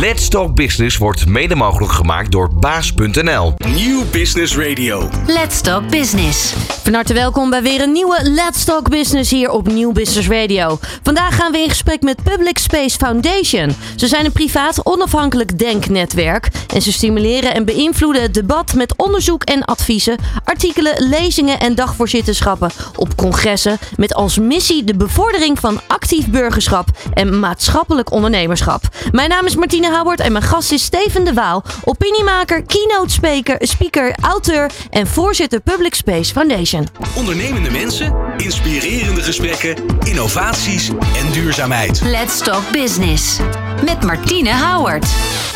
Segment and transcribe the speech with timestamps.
[0.00, 3.54] Let's Talk Business wordt mede mogelijk gemaakt door baas.nl.
[3.74, 5.08] Nieuw Business Radio.
[5.26, 6.52] Let's Talk Business.
[6.82, 10.78] Van harte welkom bij weer een nieuwe Let's Talk Business hier op Nieuw Business Radio.
[11.02, 13.74] Vandaag gaan we in gesprek met Public Space Foundation.
[13.96, 19.42] Ze zijn een privaat onafhankelijk denknetwerk en ze stimuleren en beïnvloeden het debat met onderzoek
[19.42, 26.28] en adviezen, artikelen, lezingen en dagvoorzitterschappen op congressen met als missie de bevordering van actief
[26.28, 28.82] burgerschap en maatschappelijk ondernemerschap.
[29.10, 33.56] Mijn naam is Martine Howard en mijn gast is Steven de Waal, opiniemaker, keynote speaker,
[33.58, 36.86] speaker, auteur en voorzitter Public Space Foundation.
[37.14, 42.00] Ondernemende mensen, inspirerende gesprekken, innovaties en duurzaamheid.
[42.04, 43.38] Let's Talk Business.
[43.84, 45.06] Met Martine Howard.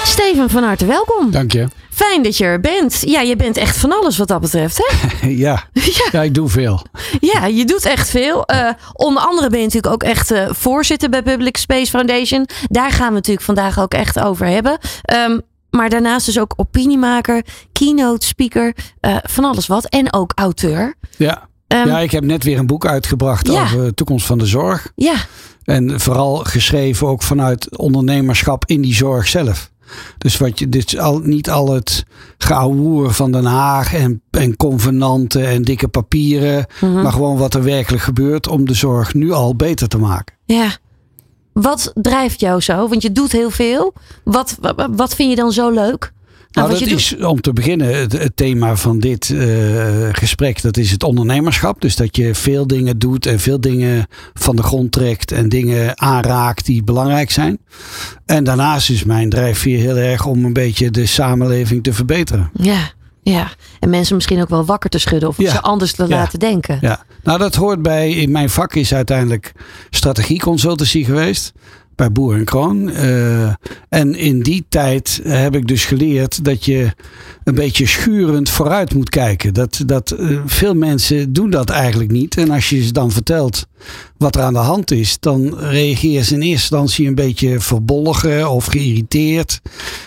[0.05, 1.31] Steven, van harte welkom.
[1.31, 1.69] Dank je.
[1.99, 3.03] Fijn dat je er bent.
[3.07, 5.29] Ja, je bent echt van alles wat dat betreft, hè?
[5.45, 5.65] Ja,
[6.13, 6.83] ja ik doe veel.
[7.21, 8.45] Ja, je doet echt veel.
[8.45, 12.47] Eh, onder andere ben je natuurlijk ook echt eh, voorzitter bij Public Space Foundation.
[12.69, 14.79] Daar gaan we natuurlijk vandaag ook echt over hebben.
[15.03, 15.39] Ehm,
[15.71, 17.43] maar daarnaast dus ook opiniemaker,
[17.73, 19.85] keynote speaker, eh, van alles wat.
[19.85, 20.95] En ook auteur.
[21.17, 21.49] Ja.
[21.67, 23.63] Ehm, ja, ik heb net weer een boek uitgebracht Ja.
[23.63, 24.93] over de toekomst van de zorg.
[24.95, 25.15] Ja,
[25.65, 29.71] En vooral geschreven ook vanuit ondernemerschap in die zorg zelf.
[30.19, 32.05] Dus wat je, dit is al, niet al het
[32.39, 36.67] geouwehoer van Den Haag en, en convenanten en dikke papieren.
[36.81, 37.03] Mhm.
[37.03, 40.35] Maar gewoon wat er werkelijk gebeurt om de zorg nu al beter te maken.
[40.45, 40.77] ja.
[41.53, 42.89] Wat drijft jou zo?
[42.89, 43.93] Want je doet heel veel.
[44.25, 46.13] Wat, wat, wat vind je dan zo leuk?
[46.59, 50.63] Nou, dat is om te beginnen het, het thema van dit eh, gesprek.
[50.63, 51.81] Dat is het ondernemerschap.
[51.81, 56.01] Dus dat je veel dingen doet en veel dingen van de grond trekt en dingen
[56.01, 57.59] aanraakt die belangrijk zijn.
[58.27, 62.51] En daarnaast is mijn drijfveer heel erg om een beetje de samenleving te verbeteren.
[62.53, 62.91] Ja,
[63.23, 63.51] ja.
[63.81, 65.51] En mensen misschien ook wel wakker te schudden of Ja.
[65.51, 66.09] ze anders te Ja.
[66.09, 66.79] laten denken.
[66.81, 69.53] Ja, nou dat hoort bij, in mijn vak is uiteindelijk
[69.91, 71.53] strategieconsultancy geweest.
[71.99, 72.91] Bij Boer en Kroon.
[72.91, 73.55] Eh,
[73.89, 76.93] en in die tijd heb ik dus geleerd dat je
[77.45, 79.55] een beetje schurend vooruit moet kijken.
[79.55, 82.37] Dat, dat eh, veel mensen doen dat eigenlijk niet.
[82.37, 83.67] En als je ze dan vertelt
[84.17, 88.51] wat er aan de hand is, dan reageer ze in eerste instantie een beetje verbolgen
[88.51, 89.61] of geïrriteerd.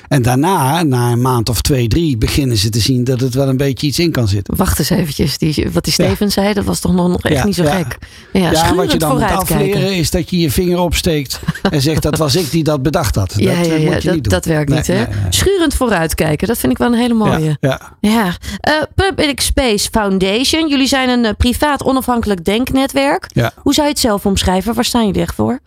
[0.07, 3.47] En daarna, na een maand of twee, drie, beginnen ze te zien dat het wel
[3.49, 4.57] een beetje iets in kan zitten.
[4.57, 5.37] Wacht eens eventjes.
[5.37, 7.75] Die, wat die Steven zei, dat was toch nog, echt Ja, niet zo ja.
[7.75, 7.97] gek.
[8.33, 11.39] Ja, Ja, wat je dan moet afleren is dat je je vinger opsteekt
[11.71, 13.29] en zegt dat was ik die dat bedacht had.
[13.29, 14.33] Dat ja, eh, ja, moet je dat, niet doen.
[14.33, 14.93] dat werkt Nee, niet, hè?
[14.93, 15.15] nee, nee.
[15.29, 17.57] Schurend vooruitkijken, dat vind ik wel een hele mooie.
[17.59, 18.09] Ja, ja.
[18.11, 18.35] Ja.
[18.59, 20.69] Eh, Public Space Foundation.
[20.69, 23.29] Jullie zijn een eh, privaat onafhankelijk denknetwerk.
[23.33, 23.51] Ja.
[23.61, 24.73] Hoe zou je het zelf omschrijven?
[24.73, 25.59] Waar staan jullie echt voor?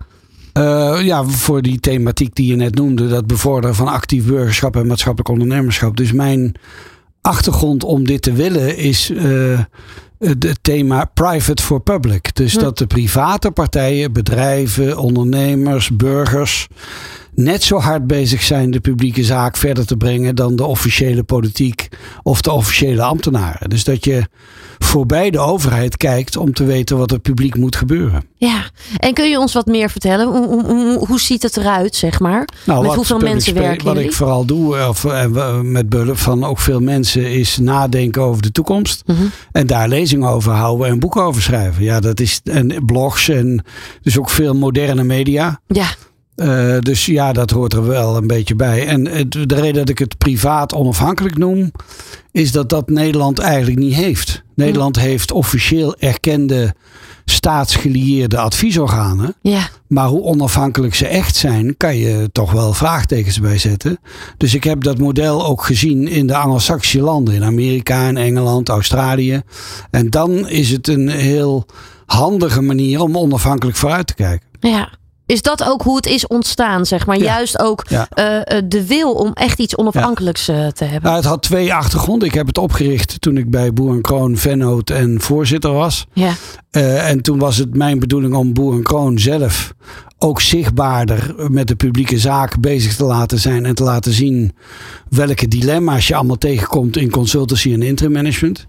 [0.53, 4.87] Eh, ja, voor die thematiek die je net noemde, dat bevorderen van actief burgerschap en
[4.87, 5.97] maatschappelijk ondernemerschap.
[5.97, 6.54] Dus mijn
[7.21, 9.60] achtergrond om dit te willen is eh,
[10.19, 12.34] het thema private for public.
[12.34, 12.60] Dus Hm.
[12.60, 16.66] dat de private partijen, bedrijven, ondernemers, burgers
[17.34, 21.89] net zo hard bezig zijn de publieke zaak verder te brengen dan de officiële politiek
[22.22, 23.71] of de officiële ambtenaren.
[23.71, 24.27] Dus dat je
[24.78, 28.25] voorbij de overheid kijkt om te weten wat er publiek moet gebeuren.
[28.37, 28.65] Ja.
[28.97, 30.27] En kun je ons wat meer vertellen?
[30.27, 32.49] Hoe, hoe, hoe, hoe ziet het eruit, zeg maar?
[32.67, 34.09] Nou, Met hoeveel mensen werken Wat jullie?
[34.11, 38.53] ik vooral doe, of, eh, met behulp van ook veel mensen, is nadenken over de
[38.53, 39.03] toekomst.
[39.06, 39.22] Mhm.
[39.53, 41.83] En daar lezingen over houden en boeken over schrijven.
[41.84, 42.41] Ja, dat is.
[42.45, 43.65] En blogs en
[44.03, 45.61] dus ook veel moderne media.
[45.66, 45.87] Ja.
[46.37, 48.87] Eh, dus ja, dat hoort er wel een beetje bij.
[48.87, 51.72] En het- de reden dat ik het privaat onafhankelijk noem,
[52.33, 54.43] is dat dat Nederland eigenlijk niet heeft.
[54.55, 56.75] Nederland heeft officieel erkende
[57.25, 59.34] staatsgelieerde adviesorganen.
[59.43, 59.69] Ja.
[59.89, 63.99] Maar hoe onafhankelijk ze echt zijn, kan je toch wel vraagtekens bij zetten.
[64.37, 68.69] Dus ik heb dat model ook gezien in de Anglo-Saxische landen, in Amerika, in Engeland,
[68.69, 69.43] Australië.
[69.91, 71.66] En dan is het een heel
[72.06, 74.49] handige manier om onafhankelijk vooruit te kijken.
[74.61, 74.89] Ja.
[75.27, 77.19] Is dat ook hoe het is ontstaan, zeg maar?
[77.19, 77.25] Ja.
[77.25, 78.07] Juist ook Ja.
[78.11, 81.03] eh, eh, de wil om echt iets onafhankelijks eh, te hebben.
[81.03, 82.29] Nou, het had twee achtergronden.
[82.29, 86.07] Ik heb het opgericht toen ik bij Boer en Kroon vennoot en voorzitter was.
[86.13, 86.33] Ja.
[86.75, 89.75] Eh, en toen was het mijn bedoeling om Boer en Kroon zelf
[90.19, 93.67] ook zichtbaarder met de publieke zaak bezig te laten zijn.
[93.67, 94.53] En te laten zien
[95.09, 98.66] welke dilemma's je allemaal tegenkomt in consultancy en interim management.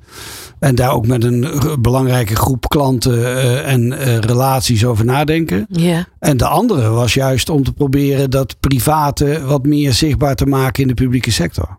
[0.59, 1.47] En daar ook met een
[1.79, 5.65] belangrijke groep klanten eh, en eh, relaties over nadenken.
[5.69, 6.07] Ja.
[6.19, 10.81] En de andere was juist om te proberen dat private wat meer zichtbaar te maken
[10.81, 11.77] in de publieke sector.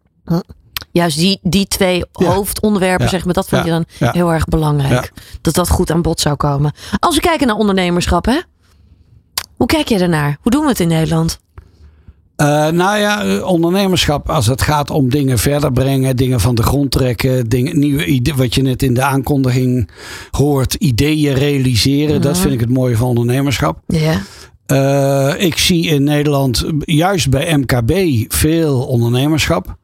[0.97, 2.27] Juist die, die twee Ja.
[2.27, 3.11] hoofdonderwerpen, Ja.
[3.11, 5.13] zeg maar, dat vond je dan heel erg belangrijk.
[5.41, 6.73] Dat dat goed aan bod zou komen.
[6.99, 8.41] Als we kijken naar ondernemerschap, hè?
[9.57, 10.39] Hoe kijk je daarnaar?
[10.43, 11.39] Hoe doen we het in Nederland?
[12.37, 16.63] Eh, nou ja, eh, ondernemerschap, als het gaat om dingen verder brengen, dingen van de
[16.63, 19.91] grond trekken, dingen, nieuwe ideeën, wat je net in de aankondiging
[20.31, 22.41] hoort, ideeën realiseren, dat Mhm.
[22.41, 23.79] vind ik het mooie van ondernemerschap.
[23.87, 24.21] Ja.
[24.73, 27.93] Uh, ik zie in Nederland, juist bij MKB,
[28.35, 29.77] veel ondernemerschap.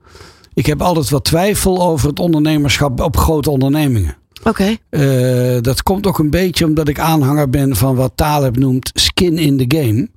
[0.54, 4.16] Ik heb altijd wat twijfel over het ondernemerschap op grote ondernemingen.
[4.44, 4.48] Oké.
[4.48, 5.54] Okay.
[5.54, 9.38] Uh, dat komt ook een beetje omdat ik aanhanger ben van wat Taleb noemt skin
[9.38, 10.08] in the game.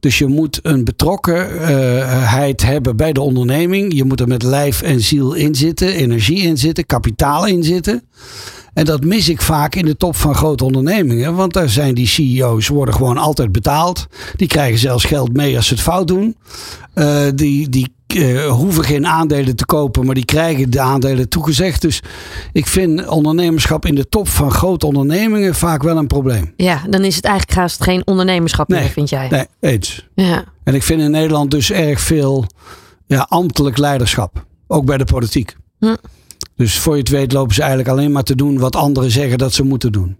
[0.00, 3.94] Dus je moet een betrokkenheid hebben bij de onderneming.
[3.94, 8.02] Je moet er met lijf en ziel in zitten, energie in zitten, kapitaal in zitten.
[8.74, 11.34] En dat mis ik vaak in de top van grote ondernemingen.
[11.34, 14.06] Want daar zijn die CEO's worden gewoon altijd betaald.
[14.36, 16.36] Die krijgen zelfs geld mee als ze het fout doen.
[16.94, 21.80] Uh, die die uh, hoeven geen aandelen te kopen, maar die krijgen de aandelen toegezegd.
[21.80, 22.02] Dus
[22.52, 26.52] ik vind ondernemerschap in de top van grote ondernemingen vaak wel een probleem.
[26.56, 29.28] Ja, dan is het eigenlijk haast geen ondernemerschap nee, meer, vind jij?
[29.28, 30.06] Nee, eens.
[30.14, 30.44] Ja.
[30.64, 32.46] En ik vind in Nederland dus erg veel
[33.06, 34.44] ja, ambtelijk leiderschap.
[34.66, 35.56] Ook bij de politiek.
[35.78, 35.94] Hm.
[36.56, 39.38] Dus voor je het weet lopen ze eigenlijk alleen maar te doen wat anderen zeggen
[39.38, 40.16] dat ze moeten doen.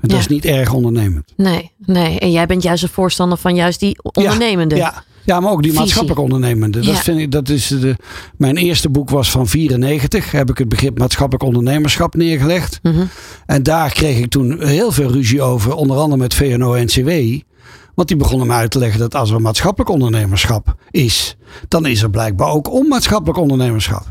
[0.00, 0.18] En dat Ja.
[0.18, 1.32] is niet erg ondernemend.
[1.36, 2.18] Nee, nee.
[2.18, 4.76] En jij bent juist een voorstander van juist die ondernemende.
[4.76, 5.04] Ja, ja,
[5.40, 5.78] maar ook die Visie.
[5.84, 6.78] maatschappelijk ondernemende.
[6.80, 7.02] Dat Ja.
[7.02, 7.96] vind ik, dat is de,
[8.36, 10.30] mijn eerste boek was van 94.
[10.30, 12.78] Heb ik het begrip maatschappelijk ondernemerschap neergelegd.
[12.82, 13.04] Mhm.
[13.46, 15.74] En daar kreeg ik toen heel veel ruzie over.
[15.74, 17.40] Onder andere met VNO-NCW.
[17.94, 21.36] Want die begonnen me uit te leggen dat als er maatschappelijk ondernemerschap is.
[21.68, 24.06] Dan is er blijkbaar ook onmaatschappelijk ondernemerschap.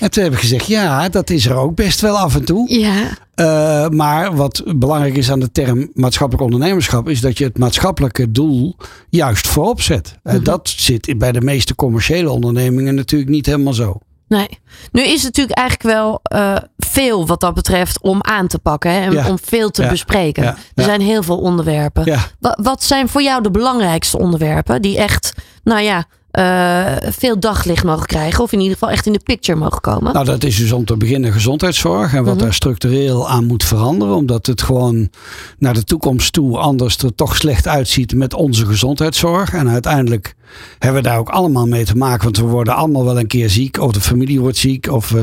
[0.00, 2.78] En toen heb ik gezegd, ja, dat is er ook best wel af en toe.
[2.78, 7.58] Ja, Uh, maar wat belangrijk is aan de term maatschappelijk ondernemerschap, is dat je het
[7.58, 8.76] maatschappelijke doel
[9.10, 10.18] juist voorop zet.
[10.22, 13.98] En dat zit bij de meeste commerciële ondernemingen natuurlijk niet helemaal zo.
[14.28, 14.48] nee.
[14.92, 18.90] Nu is het natuurlijk eigenlijk wel eh, veel wat dat betreft om aan te pakken.
[18.92, 19.00] Hè?
[19.00, 19.28] En Ja.
[19.28, 19.88] om veel te Ja.
[19.88, 20.42] bespreken.
[20.42, 20.56] Ja.
[20.74, 22.18] Er zijn heel veel onderwerpen.
[22.40, 25.32] Wat zijn voor jou de belangrijkste onderwerpen die echt,
[25.64, 26.04] nou ja,
[26.36, 28.42] eh, veel daglicht mogen krijgen?
[28.44, 30.12] Of in ieder geval echt in de picture mogen komen?
[30.12, 32.42] Nou, dat is dus om te beginnen gezondheidszorg en wat Mhm.
[32.44, 35.10] daar structureel aan moet veranderen, omdat het gewoon
[35.58, 39.52] naar de toekomst toe anders er toch slecht uitziet met onze gezondheidszorg.
[39.54, 40.34] En uiteindelijk
[40.78, 43.50] hebben we daar ook allemaal mee te maken, want we worden allemaal wel een keer
[43.50, 45.20] ziek, of de familie wordt ziek, of we,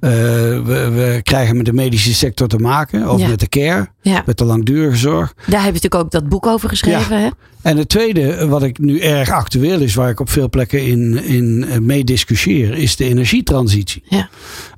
[0.00, 0.10] eh,
[0.64, 3.28] we, we krijgen met de medische sector te maken, of Ja.
[3.28, 5.34] met de care, ja, met de langdurige zorg.
[5.36, 7.20] daar heb je natuurlijk ook dat boek over geschreven.
[7.22, 7.28] Hè?
[7.62, 11.24] En het tweede, wat ik nu erg actueel is, waar ik op veel plekken in,
[11.24, 14.02] in eh, mee discussieer, is de energietransitie.
[14.08, 14.28] Ja.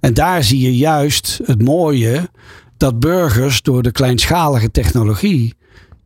[0.00, 2.28] En daar zie je juist het mooie
[2.76, 5.54] dat burgers door de kleinschalige technologie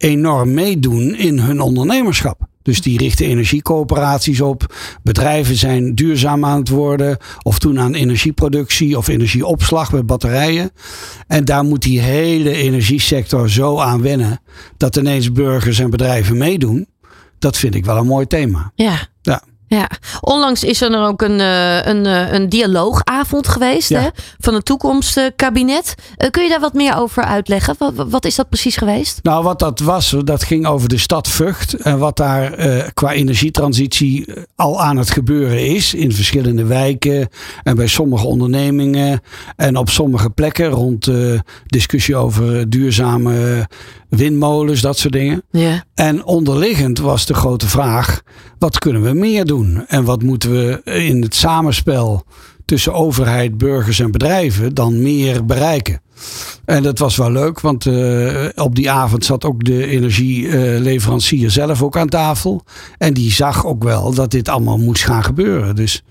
[0.01, 2.49] enorm meedoen in hun ondernemerschap.
[2.63, 4.75] Dus die richten energiecoöperaties op.
[5.03, 7.17] Bedrijven zijn duurzaam aan het worden.
[7.43, 10.71] Of doen aan energieproductie of energieopslag met batterijen.
[11.27, 14.41] En daar moet die hele energiesector zo aan wennen.
[14.77, 16.87] Dat ineens burgers en bedrijven meedoen.
[17.39, 18.73] Dat vind ik wel een mooi thema.
[18.75, 19.09] Ja.
[19.23, 19.43] Ja.
[19.77, 19.89] Ja,
[20.21, 24.01] onlangs is er ook een, eh, een, eh, een dialoogavond geweest Ja.
[24.01, 24.09] hè,
[24.39, 25.95] van het toekomstkabinet.
[26.17, 27.75] Eh, kun je daar wat meer over uitleggen?
[27.79, 29.19] Wat, wat is dat precies geweest?
[29.23, 31.75] Nou, wat dat was, dat ging over de stad Vught.
[31.75, 34.27] En wat daar eh, qua energietransitie
[34.57, 35.95] al aan het gebeuren is.
[35.95, 37.29] In verschillende wijken
[37.63, 39.21] en bij sommige ondernemingen.
[39.57, 43.67] En op sommige plekken rond eh, discussie over duurzame
[44.11, 45.43] windmolens, dat soort dingen.
[45.51, 45.85] Ja.
[45.95, 48.23] En onderliggend was de grote vraag:
[48.59, 49.85] wat kunnen we meer doen?
[49.87, 52.25] En wat moeten we in het samenspel
[52.65, 56.01] tussen overheid, burgers en bedrijven dan meer bereiken?
[56.65, 61.83] En dat was wel leuk, want eh, op die avond zat ook de energieleverancier zelf
[61.83, 62.65] ook aan tafel.
[62.99, 65.77] En die zag ook wel dat dit allemaal moest gaan gebeuren.
[65.77, 66.03] Dus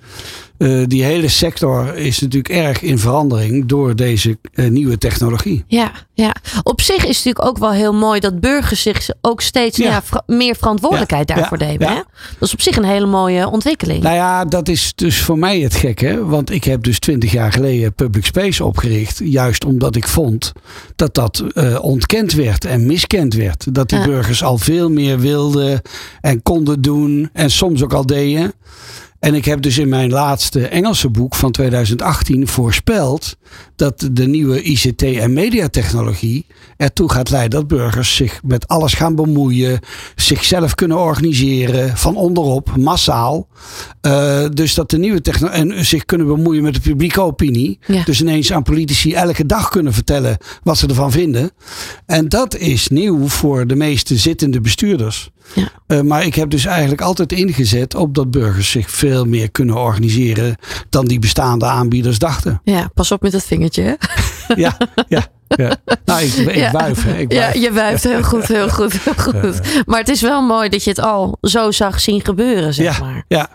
[0.60, 5.64] eh, die hele sector is natuurlijk erg in verandering door deze eh, nieuwe technologie.
[5.68, 9.42] Ja, ja, op zich is het natuurlijk ook wel heel mooi dat burgers zich ook
[9.42, 10.04] steeds Ja.
[10.26, 11.88] meer verantwoordelijkheid Ja, daarvoor nemen.
[11.88, 11.94] Hè?
[12.40, 14.04] Dat is op zich een hele mooie ontwikkeling.
[14.04, 16.26] Nou ja, dat is dus voor mij het gekke.
[16.26, 19.22] Want ik heb dus twintig jaar geleden Public Space opgericht.
[19.24, 20.52] Juist omdat ik vond
[20.96, 23.74] dat dat eh, ontkend werd en miskend werd.
[23.76, 25.82] Dat die burgers al veel meer wilden
[26.22, 27.30] en konden doen.
[27.34, 28.54] En soms ook al deden.
[29.20, 33.38] En ik heb dus in mijn laatste Engelse boek van 2018 voorspeld
[33.76, 36.46] dat de nieuwe ICT en mediatechnologie
[36.78, 39.80] ertoe gaat leiden dat burgers zich met alles gaan bemoeien,
[40.16, 43.48] zichzelf kunnen organiseren van onderop, massaal.
[44.02, 47.80] Eh, dus dat de nieuwe technologie en zich kunnen bemoeien met de publieke opinie.
[47.88, 48.04] Ja.
[48.04, 51.52] Dus ineens aan politici elke dag kunnen vertellen wat ze ervan vinden.
[52.06, 55.32] En dat is nieuw voor de meeste zittende bestuurders.
[55.54, 55.68] Ja.
[55.88, 59.76] Eh, maar ik heb dus eigenlijk altijd ingezet op dat burgers zich veel meer kunnen
[59.76, 60.56] organiseren
[60.90, 62.62] dan die bestaande aanbieders dachten.
[62.64, 63.82] Ja, pas op met dat vingertje.
[63.82, 63.94] Hè?
[64.56, 64.78] Ja,
[65.08, 65.28] ja.
[65.48, 65.76] ja.
[66.06, 66.72] Nou, ik, ik Ja.
[66.72, 67.04] wuif.
[67.04, 67.18] Hè.
[67.18, 69.62] Ik Ja, je wuift heel goed, heel goed, heel goed.
[69.86, 73.06] Maar het is wel mooi dat je het al zo zag zien gebeuren, zeg ja,
[73.06, 73.24] maar.
[73.28, 73.50] ja,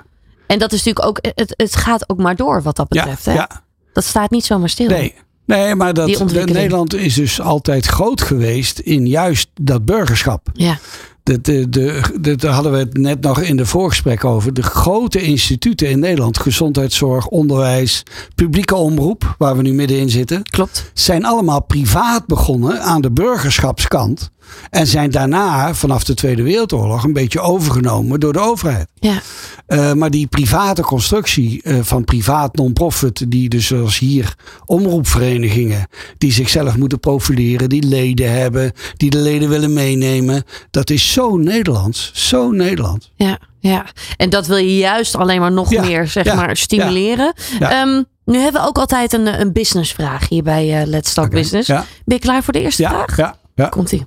[0.47, 3.25] En dat is natuurlijk ook, het, het gaat ook maar door wat dat ja, betreft.
[3.25, 3.33] hè?
[3.33, 3.63] ja.
[3.93, 4.89] Dat staat niet zomaar stil.
[4.89, 5.15] Nee.
[5.47, 6.33] Nee, maar dat.
[6.33, 10.49] Nederland is dus altijd groot geweest in juist dat burgerschap.
[10.53, 10.79] Ja,
[11.25, 14.55] De, de, de, de- daar hadden we het net nog in de voorgesprek over.
[14.55, 18.03] De grote instituten in Nederland, gezondheidszorg, onderwijs,
[18.35, 20.91] publieke omroep, waar we nu middenin zitten, Klopt.
[20.95, 24.31] zijn allemaal privaat begonnen aan de burgerschapskant.
[24.71, 28.89] En zijn daarna, vanaf de Tweede Wereldoorlog, een beetje overgenomen door de overheid.
[28.95, 29.21] Ja.
[29.67, 34.35] Eh, maar die private constructie eh, van privaat non-profit, die dus zoals hier
[34.65, 41.13] omroepverenigingen, die zichzelf moeten profileren, die leden hebben, die de leden willen meenemen, dat is
[41.13, 43.13] zo Nederlands, zo Nederlands.
[43.17, 43.87] Ja, ja.
[44.17, 47.33] En dat wil je juist alleen maar nog Ja, meer, zeg ja, maar, stimuleren.
[47.59, 47.71] Ja.
[47.71, 51.69] Ehm, nu hebben we ook altijd een, een businessvraag hier bij eh, Let's Talk Business.
[51.69, 53.17] Ben je klaar voor de eerste vraag?
[53.17, 53.69] ja, ja.
[53.69, 54.07] Komt ie.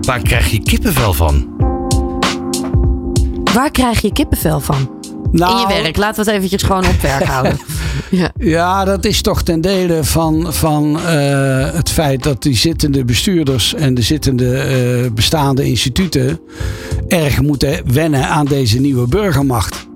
[0.00, 1.56] Waar krijg je kippenvel van?
[3.54, 4.90] Waar krijg je kippenvel van?
[5.32, 5.96] Nou, In je werk.
[5.96, 7.58] Laten we het eventjes gewoon op werk houden.
[8.10, 8.32] Ja.
[8.38, 13.74] Ja, dat is toch ten dele van, van eh, het feit dat die zittende bestuurders
[13.74, 16.40] en de zittende eh, bestaande instituten
[17.08, 19.86] erg moeten wennen aan deze nieuwe burgermacht.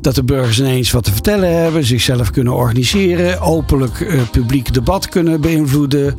[0.00, 5.08] Dat de burgers ineens wat te vertellen hebben, zichzelf kunnen organiseren, openlijk eh, publiek debat
[5.08, 6.14] kunnen beïnvloeden.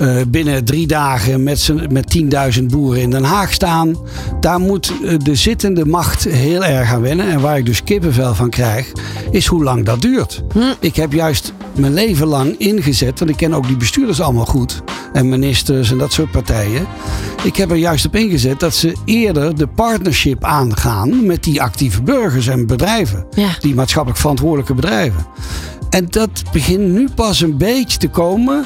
[0.00, 2.18] eh, binnen drie dagen met, met
[2.58, 3.96] 10.000 boeren in Den Haag staan.
[4.40, 7.28] Daar moet eh, de zittende macht heel erg aan wennen.
[7.30, 8.92] En waar ik dus kippenvel van krijg,
[9.30, 10.42] is hoe lang dat duurt.
[10.80, 14.82] Ik heb juist mijn leven lang ingezet, want ik ken ook die bestuurders allemaal goed.
[15.12, 16.86] En ministers en dat soort partijen.
[17.42, 22.02] Ik heb er juist op ingezet dat ze eerder de partnership aangaan met die actieve
[22.02, 23.26] burgers en bedrijven.
[23.34, 23.48] Ja.
[23.60, 25.26] Die maatschappelijk verantwoordelijke bedrijven.
[25.90, 28.64] En dat begint nu pas een beetje te komen.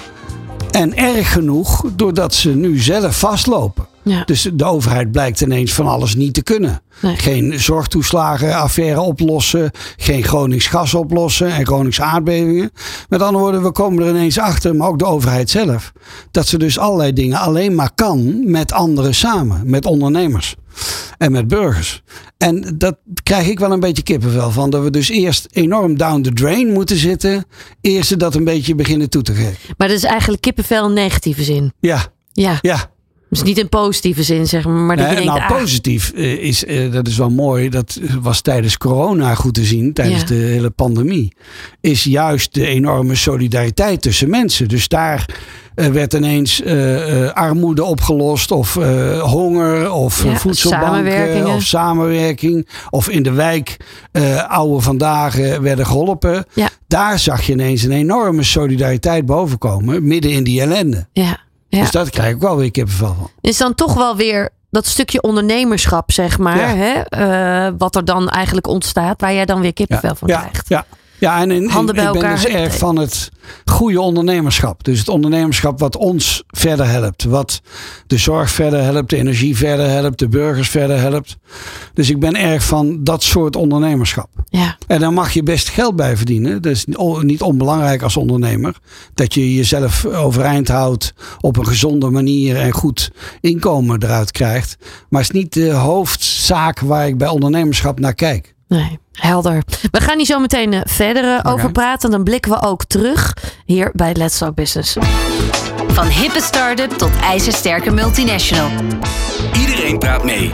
[0.71, 3.87] En erg genoeg doordat ze nu zelf vastlopen.
[4.09, 4.25] Ja.
[4.25, 6.83] Dus de overheid blijkt ineens van alles niet te kunnen.
[7.01, 7.17] Nee.
[7.17, 9.71] Geen zorgtoeslagenaffaire oplossen.
[9.97, 11.53] Geen Gronings gas oplossen.
[11.53, 12.71] En Gronings aardbevingen.
[13.09, 15.93] Met andere woorden, we komen er ineens achter, maar ook de overheid zelf.
[16.31, 19.61] Dat ze dus allerlei dingen alleen maar kan met anderen samen.
[19.71, 20.55] Met ondernemers.
[21.19, 22.03] En met burgers.
[22.37, 24.71] En dat krijg ik wel een beetje kippenvel van.
[24.71, 27.45] Dat we dus eerst enorm down the drain moeten zitten.
[27.81, 29.75] Eerst ze dat een beetje beginnen toe te geven.
[29.77, 31.73] Maar dat is eigenlijk kippenvel in negatieve zin.
[31.81, 32.59] Ja, Ja.
[32.61, 32.91] ja.
[33.31, 34.75] Dus niet in positieve zin, zeg maar.
[34.75, 37.69] Maar dat Nee, denkt, nou, ah, positief eh, is, eh, dat is wel mooi.
[37.69, 40.27] Dat was tijdens corona goed te zien, tijdens Ja.
[40.27, 41.33] de hele pandemie.
[41.81, 44.69] Is juist de enorme solidariteit tussen mensen.
[44.69, 45.27] Dus daar
[45.75, 46.63] eh, werd ineens
[47.33, 48.75] armoede opgelost, of
[49.21, 52.69] honger, of Ja, voedselbanken, of samenwerking.
[52.91, 53.77] Of in de wijk
[54.13, 56.45] eh, oude vandaag werden geholpen.
[56.55, 56.69] Ja.
[56.87, 61.07] Daar zag je ineens een enorme solidariteit bovenkomen, midden in die ellende.
[61.13, 61.47] ja.
[61.69, 61.81] Ja.
[61.81, 63.31] Dus dat krijg ik wel weer kippenvel van.
[63.41, 66.57] is dan toch wel weer dat stukje ondernemerschap, zeg maar.
[66.57, 66.75] Ja.
[66.75, 67.01] Hè?
[67.01, 70.69] Eh, wat er dan eigenlijk ontstaat, waar jij dan weer kippenvel van ja, krijgt.
[70.69, 70.85] Ja,
[71.19, 73.31] ja en Handen bij ik ben elkaar, dus erg van het
[73.65, 74.85] goede ondernemerschap.
[74.85, 77.25] Dus het ondernemerschap wat ons verder helpt.
[77.25, 77.61] Wat
[78.07, 81.37] de zorg verder helpt, de energie verder helpt, de burgers verder helpt.
[81.95, 84.29] Dus ik ben erg van dat soort ondernemerschap.
[84.49, 84.77] Ja.
[84.87, 86.63] En daar mag je best geld bij verdienen.
[86.63, 86.85] Dat is
[87.21, 88.77] niet onbelangrijk als ondernemer.
[89.15, 93.11] Dat je jezelf overeind houdt op een gezonde manier en goed
[93.41, 94.77] inkomen eruit krijgt.
[95.09, 98.57] Maar het is niet de hoofdzaak waar ik bij ondernemerschap naar kijk.
[98.69, 99.63] Nee, helder.
[99.91, 102.11] We gaan hier zo meteen eh, verder eh, over praten.
[102.11, 104.97] Dan blikken we ook terug hier bij Let's Talk Business.
[105.89, 108.71] Van hippe start-up tot ijzersterke multinational.
[109.53, 110.51] Iedereen praat mee.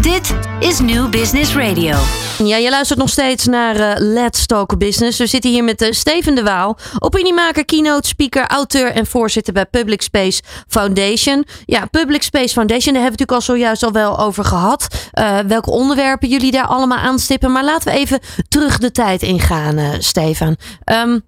[0.00, 1.96] Dit is New Business Radio.
[2.38, 5.18] Ja, je luistert nog steeds naar eh, Let's Talk Business.
[5.18, 9.66] We zitten hier met eh, Steven de Waal, opiniemaker, keynote speaker, auteur en voorzitter bij
[9.66, 11.44] Public Space Foundation.
[11.64, 15.08] Ja, Public Space Foundation, daar hebben we natuurlijk al zojuist al wel over gehad.
[15.10, 17.52] Eh, welke onderwerpen jullie daar allemaal aanstippen.
[17.52, 20.56] Maar laten we even terug de tijd ingaan, Steven.
[20.84, 21.18] Ehm,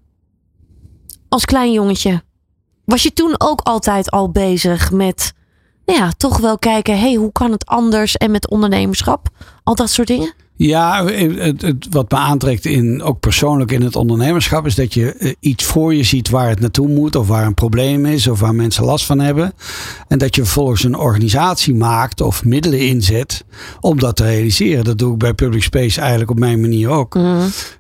[1.28, 2.22] als klein jongetje,
[2.84, 5.32] was je toen ook altijd al bezig met,
[5.87, 9.28] nou ja, toch wel kijken, hey, hoe kan het anders en met ondernemerschap?
[9.62, 10.34] Al dat soort dingen?
[10.62, 15.12] Ja, het, het, wat me aantrekt in, ook persoonlijk in het ondernemerschap, is dat je
[15.12, 18.40] eh, iets voor je ziet waar het naartoe moet, of waar een probleem is, of
[18.40, 19.52] waar mensen last van hebben.
[20.08, 23.44] En dat je vervolgens een organisatie maakt of middelen inzet
[23.80, 24.84] om dat te realiseren.
[24.84, 27.18] Dat doe ik bij Public Space eigenlijk op mijn manier ook.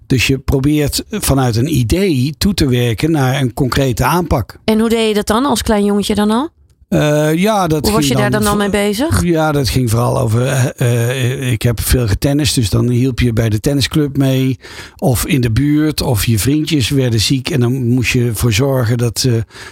[0.06, 4.58] Dus je probeert vanuit een idee toe te werken naar een concrete aanpak.
[4.64, 6.48] En hoe deed je dat dan als klein jongetje dan al?
[6.90, 9.22] Eh, ja, dat Hoe was je daar dan al mee bezig?
[9.22, 10.46] Ja, dat ging vooral over.
[10.46, 14.58] eh, eh, ik heb veel getennist, dus dan hielp je bij de tennisclub mee.
[14.96, 17.50] Of in de buurt, of je vriendjes werden ziek.
[17.50, 19.30] En dan moest je ervoor zorgen dat ze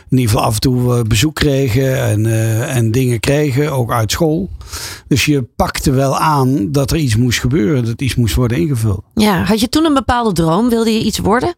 [0.09, 2.27] in ieder geval af en toe bezoek kregen en,
[2.69, 4.51] en dingen kregen, ook uit school.
[5.09, 9.03] Dus je pakte wel aan dat er iets moest gebeuren, dat iets moest worden ingevuld.
[9.15, 10.69] Ja, had je toen een bepaalde droom?
[10.69, 11.55] Wilde je iets worden?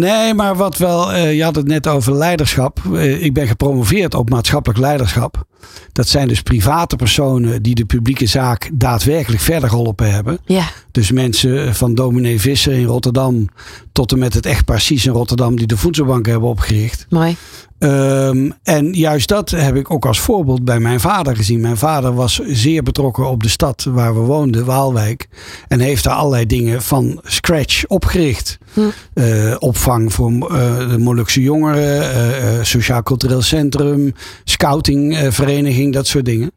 [0.00, 2.78] Nee, maar wat wel, eh, je had het net over leiderschap.
[2.94, 5.44] Eh, ik ben gepromoveerd op maatschappelijk leiderschap.
[5.92, 10.38] Dat zijn dus private personen die de publieke zaak daadwerkelijk verder geholpen hebben.
[10.44, 10.64] Ja.
[10.90, 13.48] Dus mensen van dominee Visser in Rotterdam
[13.92, 17.06] tot en met het echt precies in Rotterdam die de voedselbank hebben opgericht.
[17.08, 17.36] Mooi.
[17.82, 21.60] Um, en juist dat heb ik ook als voorbeeld bij mijn vader gezien.
[21.60, 25.28] Mijn vader was zeer betrokken op de stad waar we woonden, Waalwijk.
[25.68, 28.58] En heeft daar allerlei dingen van scratch opgericht.
[28.72, 28.80] Hm.
[29.14, 30.48] Uh, opvang voor uh,
[30.90, 34.14] de Molukse jongeren, uh, sociaal-cultureel centrum,
[35.92, 36.50] dat soort dingen.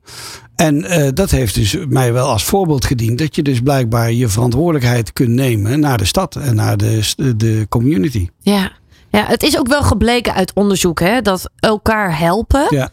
[0.56, 3.18] En dat heeft dus mij wel als voorbeeld gediend.
[3.18, 7.66] Dat je dus blijkbaar je verantwoordelijkheid kunt nemen naar de stad en naar de, de
[7.70, 8.30] community.
[8.40, 8.72] Ja.
[9.10, 12.66] Ja, het is ook wel gebleken uit onderzoek hè, dat elkaar helpen.
[12.70, 12.90] Ja.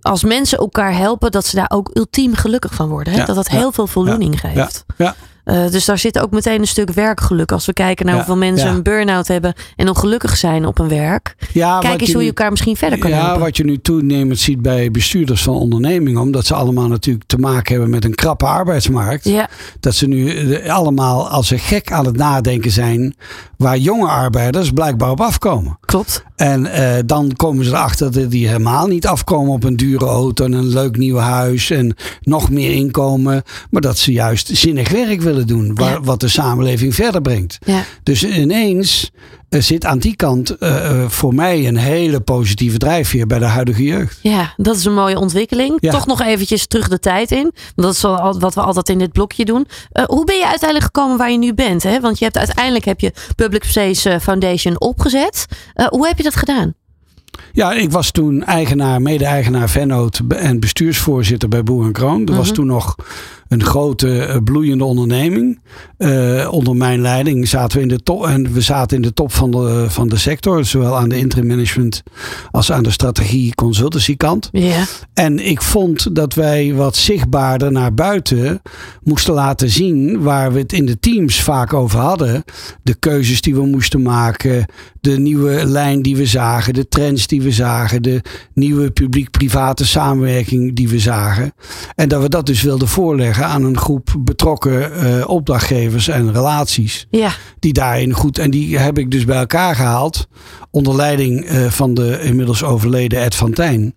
[0.00, 3.12] Als mensen elkaar helpen, dat ze daar ook ultiem gelukkig van worden.
[3.12, 3.24] Hè?
[3.24, 4.84] dat dat heel veel voldoening geeft.
[4.96, 5.14] Ja.
[5.44, 7.52] Uh, dus daar zit ook meteen een stuk werkgeluk.
[7.52, 11.34] Als we kijken naar hoeveel mensen een burn-out hebben en ongelukkig zijn op een werk.
[11.52, 13.38] Kijk eens hoe je elkaar misschien verder kan ja, helpen.
[13.38, 16.20] Ja, wat je nu toenemend ziet bij bestuurders van ondernemingen.
[16.20, 19.24] Omdat ze allemaal natuurlijk te maken hebben met een krappe arbeidsmarkt.
[19.24, 19.48] Ja.
[19.80, 23.14] Dat ze nu eh, allemaal als ze gek aan het nadenken zijn.
[23.56, 25.78] Waar jonge arbeiders blijkbaar op afkomen.
[25.80, 26.24] Klopt.
[26.40, 30.44] En uh, dan komen ze erachter dat die helemaal niet afkomen op een dure auto
[30.44, 33.42] en een leuk nieuw huis en nog meer inkomen.
[33.70, 37.58] Maar dat ze juist zinnig werk willen doen, waar, wat de samenleving verder brengt.
[37.66, 37.84] Ja.
[38.02, 39.10] Dus ineens
[39.50, 43.82] uh, zit aan die kant uh, voor mij een hele positieve drijfveer bij de huidige
[43.82, 44.18] jeugd.
[44.22, 45.76] Ja, dat is een mooie ontwikkeling.
[45.80, 45.90] Ja.
[45.90, 47.52] Toch nog eventjes terug de tijd in.
[47.74, 48.00] Dat is
[48.38, 49.66] wat we altijd in dit blokje doen.
[50.06, 51.82] hoe ben je uiteindelijk gekomen waar je nu bent?
[51.82, 52.00] Hè?
[52.00, 55.46] Want je hebt uiteindelijk heb je Public Space Foundation opgezet.
[55.88, 56.74] hoe heb je dat gedaan?
[57.52, 62.26] Ja, ik was toen eigenaar, mede-eigenaar vennoot en bestuursvoorzitter bij Boer en Kroon.
[62.26, 62.54] Er was mhm.
[62.54, 62.96] toen nog
[63.50, 65.60] een grote eh, bloeiende onderneming.
[65.98, 69.32] Uh, onder mijn leiding zaten we in de top en we zaten in de top
[69.32, 72.02] van de, van de sector, zowel aan de interim management
[72.50, 74.48] als aan de strategie consultancy kant.
[74.52, 74.84] Ja.
[75.14, 78.62] En ik vond dat wij wat zichtbaarder naar buiten
[79.02, 82.44] moesten laten zien waar we het in de teams vaak over hadden.
[82.82, 84.66] De keuzes die we moesten maken,
[85.00, 88.22] de nieuwe lijn die we zagen, de trends die we zagen, de
[88.54, 91.52] nieuwe publiek-private samenwerking die we zagen.
[91.94, 97.06] En dat we dat dus wilden voorleggen aan een groep betrokken uh, opdrachtgevers en relaties.
[97.10, 97.30] Ja.
[97.58, 98.38] Die daarin goed.
[98.38, 100.28] En die heb ik dus bij elkaar gehaald.
[100.70, 103.94] Onder leiding uh, van de inmiddels overleden Ed van Tijn.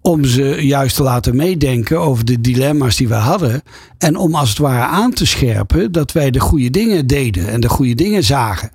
[0.00, 3.62] Om ze juist te laten meedenken over de dilemma's die we hadden.
[3.98, 7.60] En om als het ware aan te scherpen dat wij de goede dingen deden en
[7.60, 8.70] de goede dingen zagen.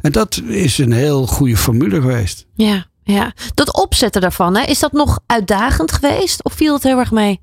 [0.00, 2.46] En dat is een heel goede formule geweest.
[2.54, 3.32] Ja, ja.
[3.54, 6.44] dat opzetten daarvan, hè, is dat nog uitdagend geweest?
[6.44, 7.40] Of viel het heel erg mee?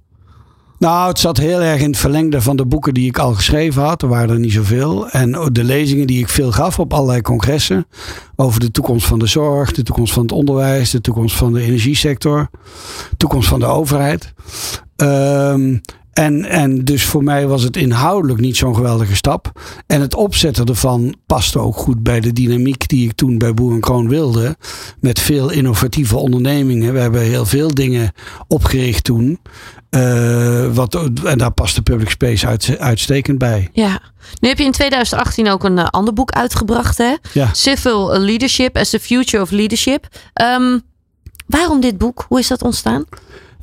[0.79, 3.83] Nou, het zat heel erg in het verlengde van de boeken die ik al geschreven
[3.83, 4.01] had.
[4.01, 5.09] Er waren er niet zoveel.
[5.09, 7.87] En de lezingen die ik veel gaf op allerlei congressen.
[8.35, 11.61] Over de toekomst van de zorg, de toekomst van het onderwijs, de toekomst van de
[11.61, 12.49] energiesector,
[13.09, 14.33] de toekomst van de overheid.
[14.95, 15.81] Um,
[16.15, 19.51] en, en dus voor mij was het inhoudelijk niet zo'n geweldige stap.
[19.87, 23.79] En het opzetten ervan paste ook goed bij de dynamiek die ik toen bij Boer
[23.79, 24.55] Kroon wilde.
[24.99, 26.93] Met veel innovatieve ondernemingen.
[26.93, 28.11] We hebben heel veel dingen
[28.47, 29.39] opgericht toen.
[29.89, 33.69] Uh, wat, en daar past de public space uit, uitstekend bij.
[33.73, 34.01] Ja.
[34.39, 36.97] Nu heb je in 2018 ook een uh, ander boek uitgebracht.
[36.97, 37.13] Hè?
[37.33, 37.49] Ja.
[37.53, 40.07] Civil Leadership as the Future of Leadership.
[40.41, 40.81] Um,
[41.47, 42.25] waarom dit boek?
[42.27, 43.05] Hoe is dat ontstaan?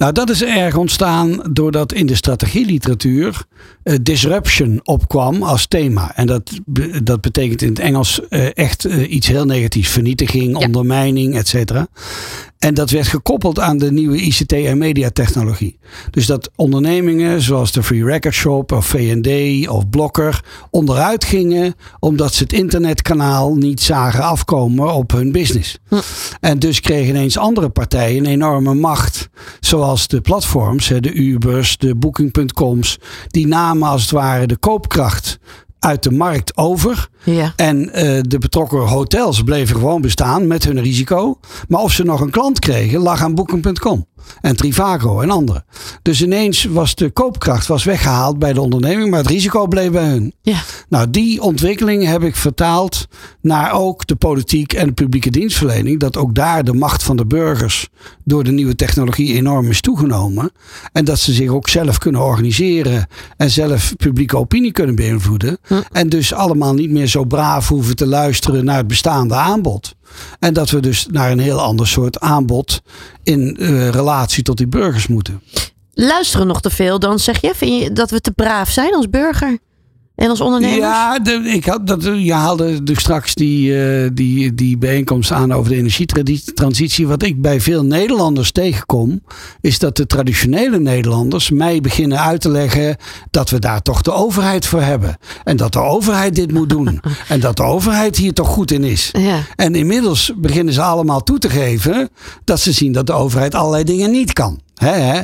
[0.03, 3.45] Nou, dat is erg ontstaan doordat in de strategieliteratuur
[3.85, 6.17] uh, disruption opkwam als thema.
[6.17, 6.51] En dat,
[7.03, 9.91] dat betekent in het Engels uh, echt uh, iets heel negatiefs.
[9.91, 10.67] Vernietiging, ja.
[10.67, 11.89] ondermijning, et cetera.
[12.63, 15.79] En dat werd gekoppeld aan de nieuwe ICT en mediatechnologie.
[16.11, 22.35] Dus dat ondernemingen zoals de Free Record Shop of VND of Blokker onderuit gingen omdat
[22.35, 25.79] ze het internetkanaal niet zagen afkomen op hun business.
[25.89, 25.97] Hm.
[26.41, 29.29] En dus kregen ineens andere partijen een enorme macht.
[29.61, 32.99] Zoals de platforms, de Ubers, de Booking.coms.
[33.27, 35.39] Die namen als het ware de koopkracht
[35.79, 37.09] uit de markt over.
[37.25, 37.53] Ja.
[37.57, 41.39] En uh, de betrokken hotels bleven gewoon bestaan met hun risico.
[41.69, 44.07] Maar of ze nog een klant kregen, lag aan Booking.com
[44.41, 45.65] en Trivago en anderen.
[46.03, 50.09] Dus ineens was de koopkracht was weggehaald bij de onderneming, maar het risico bleef bij
[50.09, 50.33] hun.
[50.43, 50.63] Ja.
[50.89, 53.09] Nou, die ontwikkeling heb ik vertaald
[53.41, 56.01] naar ook de politiek en de publieke dienstverlening.
[56.01, 57.89] Dat ook daar de macht van de burgers
[58.25, 60.53] door de nieuwe technologie enorm is toegenomen.
[60.93, 63.07] En dat ze zich ook zelf kunnen organiseren
[63.37, 65.59] en zelf publieke opinie kunnen beïnvloeden.
[65.67, 65.75] Hm.
[65.93, 69.95] En dus allemaal niet meer zo braaf hoeven te luisteren naar het bestaande aanbod.
[70.39, 72.83] En dat we dus naar een heel ander soort aanbod
[73.23, 75.43] in uh, relatie tot die burgers moeten.
[75.95, 79.59] Luisteren nog te veel, dan zeg je dat we te braaf zijn als burger?
[80.15, 80.79] En als ondernemers?
[80.79, 85.53] Ja, de, ik had, dat, je haalde dus straks die, uh, die, die bijeenkomst aan
[85.53, 87.07] over de energietransitie.
[87.07, 89.23] Wat ik bij veel Nederlanders tegenkom,
[89.61, 92.97] is dat de traditionele Nederlanders mij beginnen uit te leggen
[93.31, 95.17] dat we daar toch de overheid voor hebben.
[95.45, 97.01] En dat de overheid dit moet doen.
[97.29, 99.09] en dat de overheid hier toch goed in is.
[99.13, 99.39] Ja.
[99.57, 102.09] En inmiddels beginnen ze allemaal toe te geven
[102.45, 104.61] dat ze zien dat de overheid allerlei dingen niet kan.
[104.75, 105.23] Hè?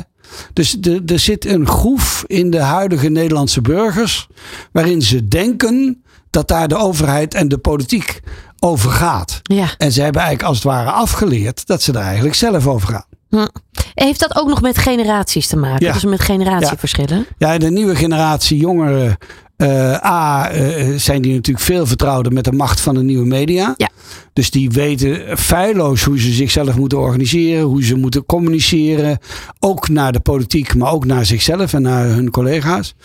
[0.53, 4.27] Dus er zit een groef in de huidige Nederlandse burgers.
[4.71, 8.19] waarin ze denken dat daar de overheid en de politiek
[8.59, 9.39] over gaat.
[9.43, 9.67] Ja.
[9.77, 13.05] En ze hebben eigenlijk als het ware afgeleerd dat ze daar eigenlijk zelf over gaan.
[13.29, 13.47] Hm.
[13.93, 15.85] Heeft dat ook nog met generaties te maken?
[15.85, 15.93] Ja.
[15.93, 17.25] Dus met generatieverschillen?
[17.37, 19.17] Ja, de nieuwe generatie jongeren.
[19.59, 23.73] Eh, A, eh, zijn die natuurlijk veel vertrouwder met de macht van de nieuwe media.
[23.77, 23.89] Ja.
[24.33, 29.17] Dus die weten feilloos hoe ze zichzelf moeten organiseren, hoe ze moeten communiceren.
[29.59, 32.95] Ook naar de politiek, maar ook naar zichzelf en naar hun collega's.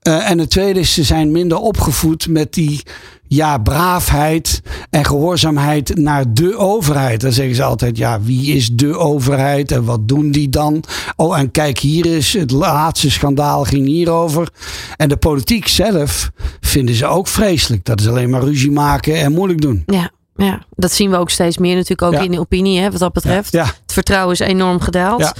[0.00, 2.82] Eh, en het tweede is, ze zijn minder opgevoed met die
[3.34, 7.20] ja, braafheid en gehoorzaamheid naar de overheid.
[7.20, 10.84] Dan zeggen ze altijd, ja, wie is de overheid en wat doen die dan?
[11.16, 14.48] Oh, en kijk, hier is het laatste schandaal ging hierover.
[14.96, 17.84] En de politiek zelf vinden ze ook vreselijk.
[17.84, 19.82] Dat is alleen maar ruzie maken en moeilijk doen.
[19.86, 20.10] Ja.
[20.36, 22.20] Ja, dat zien we ook steeds meer natuurlijk ook Ja.
[22.20, 23.52] in de opinie, hè, wat dat betreft.
[23.52, 25.20] Ja, Het vertrouwen is enorm gedaald.
[25.20, 25.34] Ja.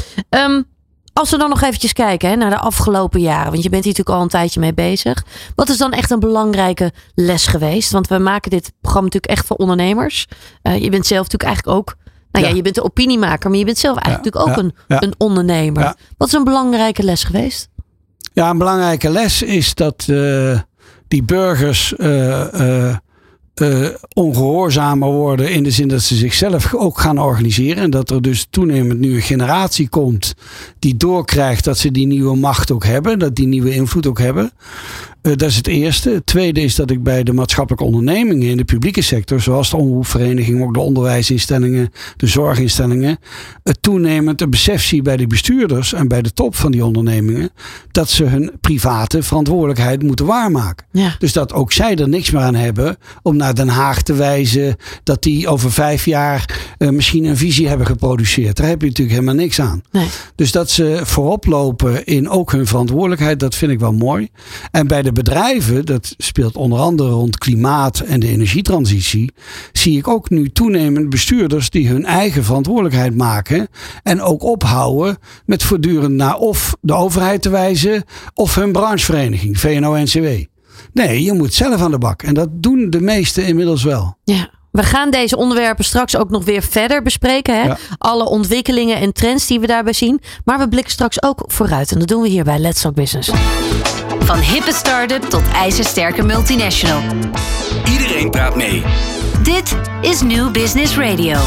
[1.12, 3.51] Als we dan nog eventjes kijken hè, naar de afgelopen jaren.
[3.51, 5.25] Want je bent hier natuurlijk al een tijdje mee bezig.
[5.55, 7.90] Wat is dan echt een belangrijke les geweest?
[7.90, 10.27] Want we maken dit programma natuurlijk echt voor ondernemers.
[10.62, 11.96] Eh, je bent zelf natuurlijk eigenlijk ook...
[12.33, 12.57] Nou ja, Ja.
[12.57, 13.51] je bent de opiniemaker.
[13.51, 15.94] Maar je bent zelf eigenlijk Ja, natuurlijk ook ja, een, een ondernemer.
[16.16, 17.68] Wat is een belangrijke les geweest?
[18.33, 20.59] Ja, een belangrijke les is dat eh,
[21.09, 22.96] die burgers eh,
[23.62, 27.83] eh, ongehoorzamer worden in de zin dat ze zichzelf ook gaan organiseren.
[27.83, 30.35] En dat er dus toenemend nu een generatie komt
[30.79, 34.51] die doorkrijgt dat ze die nieuwe macht ook hebben, dat die nieuwe invloed ook hebben.
[35.22, 36.11] Eh, dat is het eerste.
[36.11, 39.76] Het tweede is dat ik bij de maatschappelijke ondernemingen in de publieke sector, zoals de
[39.76, 43.18] omroepvereniging, ook de onderwijsinstellingen, de zorginstellingen,
[43.62, 47.50] het toenemend een besef zie bij de bestuurders en bij de top van die ondernemingen
[47.90, 50.87] dat ze hun private verantwoordelijkheid moeten waarmaken.
[50.92, 51.16] Ja.
[51.18, 54.76] Dus dat ook zij er niks meer aan hebben om naar Den Haag te wijzen
[55.02, 58.56] dat die over vijf jaar eh, misschien een visie hebben geproduceerd.
[58.56, 59.82] Daar heb je natuurlijk helemaal niks aan.
[59.90, 60.06] Nee.
[60.35, 64.28] Dus dat ze voorop lopen in ook hun verantwoordelijkheid, dat vind ik wel mooi.
[64.70, 69.33] En bij de bedrijven, dat speelt onder andere rond klimaat en de energietransitie,
[69.72, 73.68] zie ik ook nu toenemend bestuurders die hun eigen verantwoordelijkheid maken
[74.03, 80.27] en ook ophouden met voortdurend naar of de overheid te wijzen of hun branchevereniging, VNO-NCW.
[80.92, 82.22] Nee, je moet zelf aan de bak.
[82.22, 84.16] En dat doen de meesten inmiddels wel.
[84.25, 84.51] Ja.
[84.72, 87.54] We gaan deze onderwerpen straks ook nog weer verder bespreken.
[87.54, 87.62] Hè?
[87.62, 87.76] Ja.
[87.98, 90.20] Alle ontwikkelingen en trends die we daarbij zien.
[90.44, 91.92] Maar we blikken straks ook vooruit.
[91.92, 93.30] En dat doen we hier bij Let's Talk Business.
[94.18, 97.02] Van hippe start-up tot ijzersterke multinational.
[97.90, 98.82] Iedereen praat mee.
[99.42, 101.38] Dit is New Business Radio.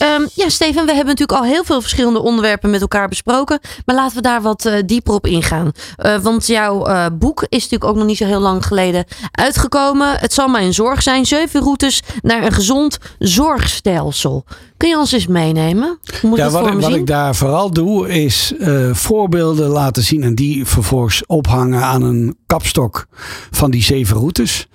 [0.00, 3.60] Ehm, ja, Steven, we hebben natuurlijk al heel veel verschillende onderwerpen met elkaar besproken.
[3.84, 5.72] Maar laten we daar wat eh, dieper op ingaan.
[5.96, 10.18] Eh, want jouw eh, boek is natuurlijk ook nog niet zo heel lang geleden uitgekomen.
[10.18, 11.26] Het zal mijn zorg zijn.
[11.26, 14.44] Zeven routes naar een gezond zorgstelsel.
[14.80, 15.98] Kun je ons eens meenemen?
[16.22, 20.66] Moet Ja, wat, ik- wat daar vooral doe, is eh, voorbeelden laten zien en die
[20.66, 23.06] vervolgens ophangen aan een kapstok
[23.50, 24.66] van die zeven routes.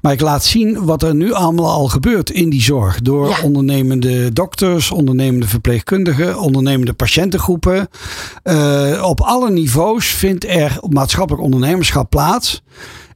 [0.00, 3.00] Maar ik laat zien wat er nu allemaal al gebeurt in die zorg.
[3.00, 3.36] Door Ja.
[3.42, 7.88] ondernemende dokters, ondernemende verpleegkundigen, ondernemende patiëntengroepen.
[8.42, 12.62] Eh, op alle niveaus vindt er maatschappelijk ondernemerschap plaats.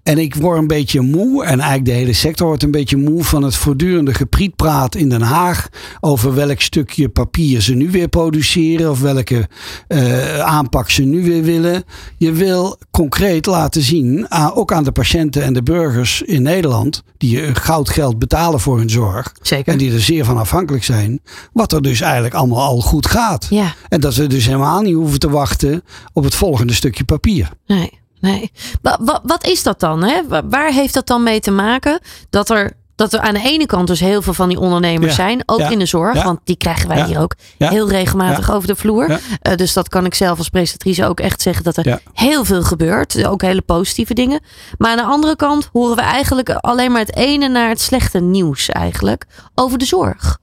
[0.06, 3.24] En ik word een beetje moe, en eigenlijk de hele sector wordt een beetje moe
[3.24, 5.68] van het voortdurende geprietpraat in Den Haag
[6.00, 9.48] over welk stukje papier ze nu weer produceren of welke
[9.88, 11.84] eh, aanpak ze nu weer willen.
[12.16, 17.42] Je wil concreet laten zien, ook aan de patiënten en de burgers in Nederland, die
[17.42, 19.72] eh, goudgeld betalen voor hun zorg Zeker.
[19.72, 21.20] en die er zeer van afhankelijk zijn,
[21.52, 23.46] wat er dus eigenlijk allemaal al goed gaat.
[23.50, 27.50] Ja, En dat we dus helemaal niet hoeven te wachten op het volgende stukje papier.
[27.66, 28.04] nee.
[28.20, 28.50] Nee.
[28.82, 30.02] Wa- wa- wat is dat dan?
[30.04, 30.26] Hè?
[30.28, 32.00] Wa- Waar heeft dat dan mee te maken
[32.30, 35.22] dat er, dat er aan de ene kant dus heel veel van die ondernemers Ja.
[35.24, 35.70] zijn, ook Ja.
[35.70, 36.24] in de zorg, Ja.
[36.24, 39.20] want die krijgen wij hier ook heel regelmatig over de vloer.
[39.42, 42.62] Eh, dus dat kan ik zelf als presentatrice ook echt zeggen dat er heel veel
[42.62, 44.40] gebeurt, ook hele positieve dingen.
[44.78, 48.20] Maar aan de andere kant horen we eigenlijk alleen maar het ene naar het slechte
[48.20, 50.38] nieuws eigenlijk over de zorg.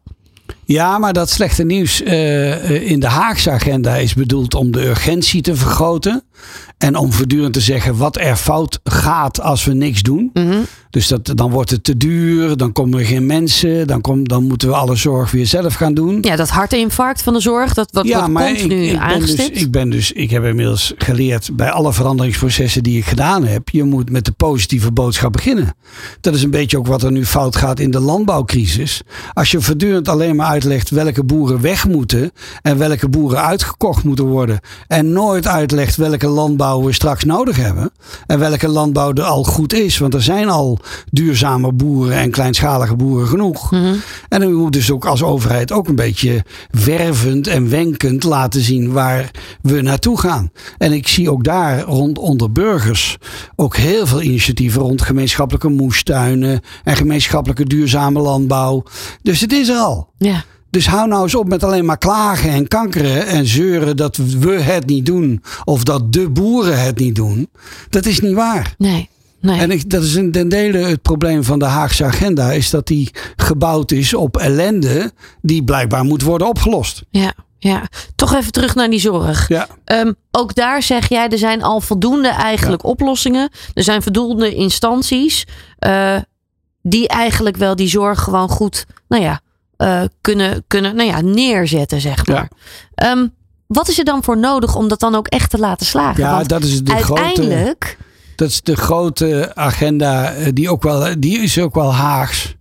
[0.65, 5.41] Ja, maar dat slechte nieuws eh, in de Haagse agenda is bedoeld om de urgentie
[5.41, 6.23] te vergroten.
[6.77, 10.29] En om voortdurend te zeggen wat er fout gaat als we niks doen.
[10.33, 10.57] Mhm.
[10.89, 14.43] Dus dat, dan wordt het te duur, dan komen er geen mensen, dan, kom, dan
[14.43, 16.17] moeten we alle zorg weer zelf gaan doen.
[16.21, 19.71] Ja, dat hartinfarct van de zorg, dat wordt, wordt continu ik, ik ben dus, ik
[19.71, 24.09] ben dus, ik heb inmiddels geleerd bij alle veranderingsprocessen die ik gedaan heb, je moet
[24.09, 25.75] met de positieve boodschap beginnen.
[26.21, 29.01] Dat is een beetje ook wat er nu fout gaat in de landbouwcrisis.
[29.33, 34.25] Als je voortdurend alleen maar uitlegt welke boeren weg moeten en welke boeren uitgekocht moeten
[34.25, 37.91] worden en nooit uitlegt welke landbouw we straks nodig hebben
[38.25, 40.79] en welke landbouw er al goed is, want er zijn al
[41.11, 43.71] duurzame boeren en kleinschalige boeren genoeg.
[43.71, 43.93] Mhm.
[44.29, 46.43] En dan moet dus ook als overheid ook een beetje
[46.85, 50.51] wervend en wenkend laten zien waar we naartoe gaan.
[50.77, 53.17] En ik zie ook daar rond onder burgers
[53.55, 58.83] ook heel veel initiatieven rond gemeenschappelijke moestuinen en gemeenschappelijke duurzame landbouw.
[59.21, 60.09] Dus het is er al.
[60.17, 60.43] Ja.
[60.73, 64.51] Dus hou nou eens op met alleen maar klagen en kankeren en zeuren dat we
[64.51, 67.49] het niet doen of dat de boeren het niet doen.
[67.89, 68.73] Dat is niet waar.
[68.77, 69.09] Nee.
[69.39, 69.59] Nee.
[69.59, 72.87] En ik, dat is een ten dele het probleem van de Haagse agenda, is dat
[72.87, 77.03] die gebouwd is op ellende die blijkbaar moet worden opgelost.
[77.09, 77.87] Ja, ja.
[78.15, 79.47] Toch even terug naar die zorg.
[79.47, 79.67] Ja.
[79.85, 83.49] Ehm, ook daar zeg jij, er zijn al voldoende eigenlijk oplossingen.
[83.73, 85.47] Er zijn voldoende instanties
[85.79, 86.17] eh,
[86.81, 89.41] die eigenlijk wel die zorg gewoon goed, nou ja,
[89.77, 92.49] eh, kunnen, kunnen nou ja, neerzetten, zeg maar.
[92.95, 93.27] Ehm,
[93.67, 96.23] wat is er dan voor nodig om dat dan ook echt te laten slagen?
[96.23, 97.21] Ja, Want dat is de grote.
[97.21, 97.97] uiteindelijk,
[98.35, 102.55] Dat is de grote agenda, eh, die, ook wel, die is ook wel Haags.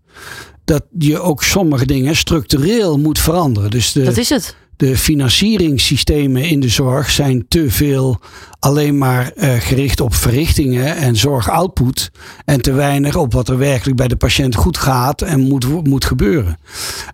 [0.64, 3.70] Dat je ook sommige dingen structureel moet veranderen.
[3.70, 4.56] Dus de, dat is het.
[4.82, 8.20] De financieringssystemen in de zorg zijn te veel
[8.58, 12.10] alleen maar eh, gericht op verrichtingen en zorgoutput.
[12.44, 16.04] En te weinig op wat er werkelijk bij de patiënt goed gaat en moet, moet
[16.04, 16.58] gebeuren.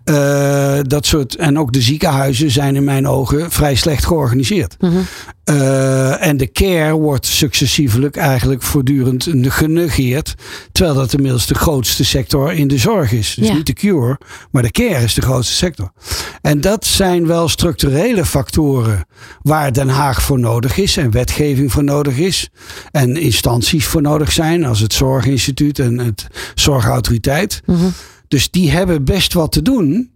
[0.04, 4.76] Eh, dat soort, en ook de ziekenhuizen zijn in mijn ogen vrij slecht georganiseerd.
[4.80, 4.96] Mhm.
[5.44, 10.34] Eh, en de care wordt successievelijk eigenlijk voortdurend genegeerd.
[10.72, 13.34] Terwijl dat inmiddels de grootste sector in de zorg is.
[13.34, 13.54] Dus Ja.
[13.54, 14.18] niet de cure,
[14.50, 15.92] maar de care is de grootste sector.
[16.40, 19.06] En dat zijn wel structurele factoren
[19.42, 20.96] waar Den Haag voor nodig is.
[20.96, 22.48] En wetgeving voor nodig is.
[22.90, 24.64] En instanties voor nodig zijn.
[24.64, 27.62] Als het Zorginstituut en het Zorgautoriteit.
[27.66, 27.86] Mhm.
[28.28, 30.10] Dus die hebben best wat te doen.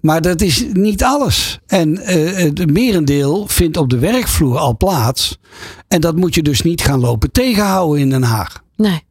[0.00, 1.58] Maar dat is niet alles.
[1.66, 5.38] En eh, het merendeel vindt op de werkvloer al plaats.
[5.88, 8.62] En dat moet je dus niet gaan lopen tegenhouden in Den Haag.
[8.76, 9.02] Nee,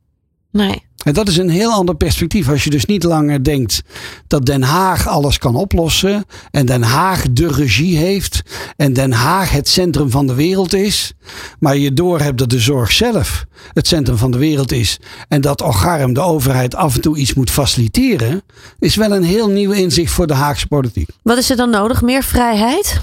[0.51, 0.85] nee.
[1.07, 2.49] En dat is een heel ander perspectief.
[2.49, 3.81] Als je dus niet langer denkt
[4.27, 6.25] dat Den Haag alles kan oplossen.
[6.51, 8.41] En Den Haag de regie heeft.
[8.75, 11.13] En Den Haag het centrum van de wereld is.
[11.59, 14.99] Maar je doorhebt dat de zorg zelf het centrum van de wereld is.
[15.27, 18.41] En dat Ocharm, de overheid, af en toe iets moet faciliteren.
[18.79, 21.09] Is wel een heel nieuw inzicht voor de Haagse politiek.
[21.21, 22.01] Wat is er dan nodig?
[22.01, 23.01] Meer vrijheid?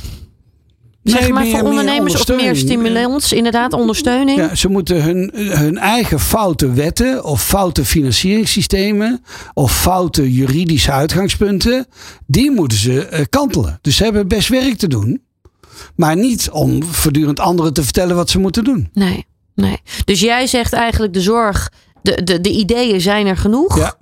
[1.05, 4.39] Zeg Nee, maar meer- voor ondernemers of meer stimulans, inderdaad, ondersteuning.
[4.39, 9.23] Ja, ze moeten hun, hun eigen foute wetten of foute financieringssystemen
[9.55, 11.87] of foute juridische uitgangspunten,
[12.27, 13.79] die moeten ze eh, kantelen.
[13.81, 15.23] Dus ze hebben best werk te doen.
[15.97, 18.89] Maar niet om voortdurend anderen te vertellen wat ze moeten doen.
[18.93, 19.77] Nee, nee.
[20.05, 23.79] Dus jij zegt eigenlijk de zorg, de, de, de ideeën zijn er genoeg.
[23.79, 23.95] Ja.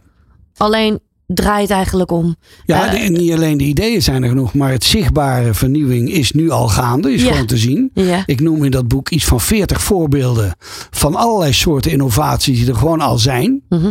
[0.56, 1.00] Alleen
[1.34, 2.36] draait eigenlijk om.
[2.64, 6.32] Ja, Eh, de- niet alleen de ideeën zijn er genoeg, maar het zichtbare vernieuwing is
[6.32, 7.30] nu al gaande, is Ja.
[7.30, 7.90] gewoon te zien.
[7.94, 8.22] Ja.
[8.26, 10.54] Ik noem in dat boek iets van 40 voorbeelden
[10.90, 13.62] van allerlei soorten innovaties die er gewoon al zijn.
[13.68, 13.90] Mhm.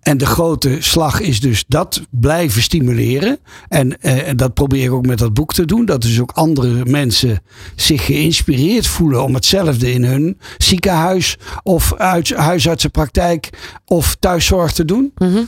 [0.00, 3.38] En de grote slag is dus dat blijven stimuleren.
[3.68, 5.84] En eh, en dat probeer ik ook met dat boek te doen.
[5.84, 7.42] Dat dus ook andere mensen
[7.76, 13.48] zich geïnspireerd voelen om hetzelfde in hun ziekenhuis of uit, huisartsenpraktijk
[13.86, 15.12] of thuiszorg te doen.
[15.16, 15.38] Mhm.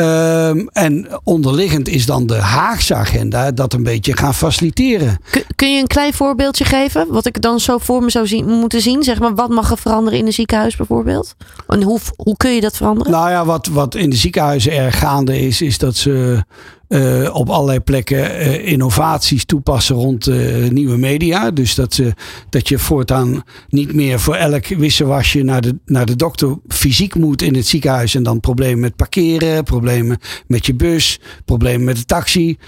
[0.00, 5.18] Ehm, en onderliggend is dan de Haagse agenda dat een beetje gaan faciliteren.
[5.30, 7.06] Kun, kun je een klein voorbeeldje geven?
[7.12, 9.02] Wat ik dan zo voor me zou zien, moeten zien?
[9.02, 11.34] Zeg maar, wat mag er veranderen in een ziekenhuis bijvoorbeeld?
[11.66, 13.12] En hoe, hoe kun je dat veranderen?
[13.12, 16.44] Nou ja, wat, wat in de ziekenhuizen erg gaande is, is dat ze
[16.90, 21.50] eh, op allerlei plekken eh, innovaties toepassen rond eh, nieuwe media.
[21.50, 22.00] Dus dat,
[22.48, 27.42] dat je voortaan niet meer voor elk wisselwasje naar de, naar de dokter fysiek moet
[27.42, 28.14] in het ziekenhuis.
[28.14, 32.58] En dan problemen met parkeren, problemen met je bus, problemen met de taxi.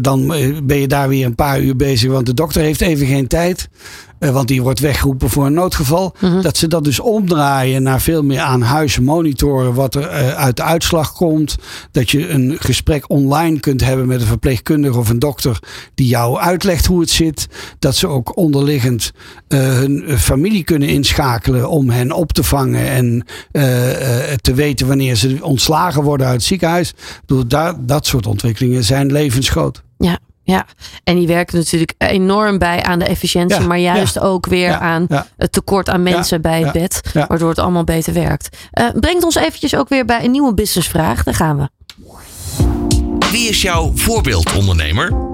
[0.00, 0.26] Dan
[0.64, 3.68] ben je daar weer een paar uur bezig, want de dokter heeft even geen tijd.
[4.22, 6.14] Eh, want die wordt weggeroepen voor een noodgeval.
[6.42, 10.56] Dat ze dat dus omdraaien naar veel meer aan huis monitoren wat er eh, uit
[10.56, 11.56] de uitslag komt.
[11.90, 15.58] Dat je een gesprek online kunt hebben met een verpleegkundige of een dokter
[15.94, 17.48] die jou uitlegt hoe het zit.
[17.78, 19.12] Dat ze ook onderliggend
[19.48, 23.26] eh, hun familie kunnen inschakelen om hen op te vangen en
[24.40, 26.88] te weten wanneer ze ontslagen worden uit het ziekenhuis.
[26.88, 29.82] Ik bedoel, daar, dat soort ontwikkelingen zijn levensgroot.
[29.98, 30.18] Ja,
[30.52, 30.66] Ja,
[31.04, 34.78] en die werken natuurlijk enorm bij aan de efficiëntie, Ja, maar juist ook weer ja,
[34.78, 35.26] aan ja.
[35.36, 37.26] het tekort aan mensen bij het ja, bed, ja.
[37.26, 38.56] waardoor het allemaal beter werkt.
[38.70, 41.22] Eh, brengt ons eventjes ook weer bij een nieuwe businessvraag.
[41.22, 41.68] Daar gaan we.
[43.30, 45.30] Wie is jouw voorbeeldondernemer?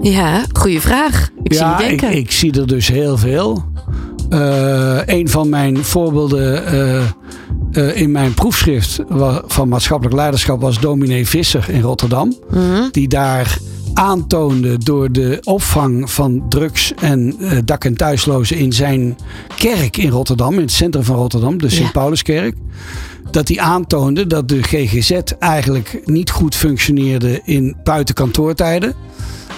[0.00, 1.28] Ja, goede vraag.
[1.42, 2.18] Ik zie je ja, ik, denken.
[2.18, 3.69] ik zie er dus heel veel.
[4.30, 7.02] Eh, een van mijn voorbeelden eh,
[7.72, 9.00] eh, in mijn proefschrift
[9.46, 12.34] van maatschappelijk leiderschap was dominee Visser in Rotterdam.
[12.50, 12.82] Mhm.
[12.90, 13.58] Die daar
[13.94, 19.18] aantoonde door de opvang van drugs- en eh, dak- en thuislozen in zijn
[19.56, 21.70] kerk in Rotterdam, in het centrum van Rotterdam, de Ja.
[21.70, 22.56] Sint-Pauluskerk.
[23.30, 28.94] Dat hij aantoonde dat de GGZ eigenlijk niet goed functioneerde in buitenkantoortijden.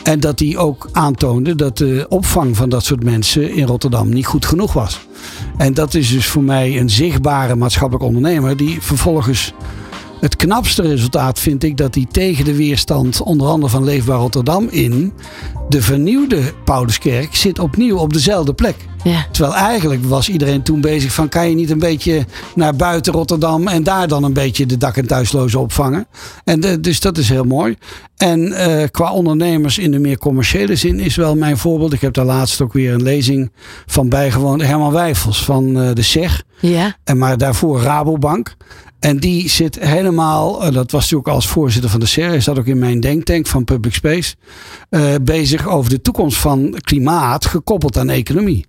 [0.03, 4.27] En dat hij ook aantoonde dat de opvang van dat soort mensen in Rotterdam niet
[4.27, 5.07] goed genoeg was.
[5.57, 9.53] En dat is dus voor mij een zichtbare maatschappelijk ondernemer die vervolgens
[10.23, 14.67] het knapste resultaat vind ik dat hij tegen de weerstand onder andere van Leefbaar Rotterdam
[14.71, 15.13] in
[15.69, 18.77] de vernieuwde Pauluskerk zit opnieuw op dezelfde plek.
[19.05, 19.27] Ja.
[19.31, 23.69] Terwijl eigenlijk was iedereen toen bezig van kan je niet een beetje naar buiten Rotterdam
[23.69, 26.07] en daar dan een beetje de dak- en thuislozen opvangen.
[26.45, 27.77] En de- dus dat is heel mooi.
[28.17, 31.93] En eh, qua ondernemers in de meer commerciële zin is wel mijn voorbeeld.
[31.93, 33.53] Ik heb daar laatst ook weer een lezing
[33.87, 34.63] van bijgewoond.
[34.63, 36.43] Herman Wijfels van eh, de SEG.
[36.61, 36.97] Ja.
[37.05, 38.55] En maar daarvoor Rabobank.
[39.03, 42.59] En die zit helemaal, eh, dat was natuurlijk als voorzitter van de SER, hij zat
[42.59, 44.35] ook in mijn denktank van Public Space,
[44.89, 48.67] eh, bezig over de toekomst van klimaat gekoppeld aan economie.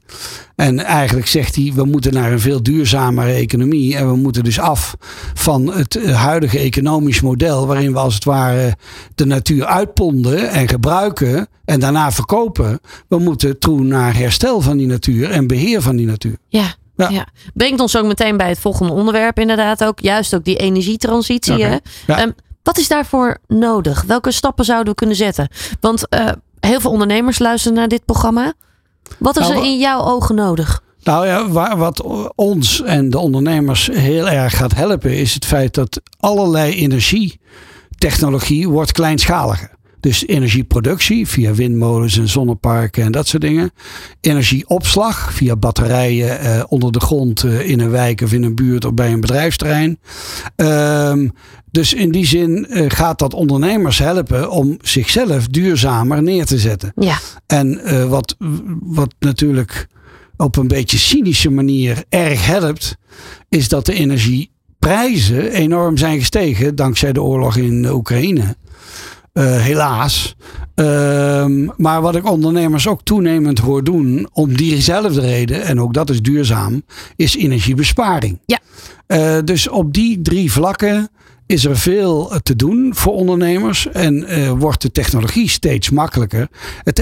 [0.55, 4.59] En eigenlijk zegt hij, we moeten naar een veel duurzamere economie en we moeten dus
[4.59, 4.95] af
[5.33, 8.75] van het huidige economisch model waarin we als het ware
[9.15, 12.79] de natuur uitponden en gebruiken en daarna verkopen.
[13.07, 16.37] We moeten toe naar herstel van die natuur en beheer van die natuur.
[16.47, 16.75] Ja.
[16.95, 17.09] Ja.
[17.09, 17.27] Ja.
[17.53, 19.99] Brengt ons ook meteen bij het volgende onderwerp, inderdaad ook.
[19.99, 21.63] Juist ook die energietransitie.
[21.63, 21.77] Hè?
[22.07, 22.17] Ja.
[22.19, 22.31] Ehm,
[22.63, 24.03] wat is daarvoor nodig?
[24.07, 25.47] Welke stappen zouden we kunnen zetten?
[25.79, 26.29] Want eh,
[26.59, 28.53] heel veel ondernemers luisteren naar dit programma.
[29.17, 30.81] Wat is Nou, er in jouw ogen nodig?
[31.03, 32.03] Nou ja, waar, wat
[32.35, 38.91] ons en de ondernemers heel erg gaat helpen, is het feit dat allerlei energietechnologie wordt
[38.91, 39.71] kleinschaliger.
[40.03, 43.71] Dus energieproductie via windmolens en zonneparken en dat soort dingen.
[44.21, 48.85] Energieopslag via batterijen eh, onder de grond eh, in een wijk of in een buurt
[48.85, 49.99] of bij een bedrijfsterrein.
[50.55, 51.27] Ehm,
[51.71, 56.91] dus in die zin eh, gaat dat ondernemers helpen om zichzelf duurzamer neer te zetten.
[56.95, 57.17] Ja.
[57.47, 58.35] En wat,
[58.79, 59.87] wat natuurlijk
[60.37, 62.97] op een beetje cynische manier erg helpt,
[63.49, 68.55] is dat de energieprijzen enorm zijn gestegen dankzij de oorlog in Oekraïne.
[69.33, 70.35] Eh, helaas.
[70.75, 76.09] Ehm, maar wat ik ondernemers ook toenemend hoor doen, om diezelfde reden, en ook dat
[76.09, 76.83] is duurzaam,
[77.15, 78.39] is energiebesparing.
[78.45, 78.59] Ja.
[79.07, 81.09] Eh, dus op die drie vlakken
[81.45, 86.47] is er veel te doen voor ondernemers en eh, wordt de technologie steeds makkelijker.
[86.83, 86.97] Het,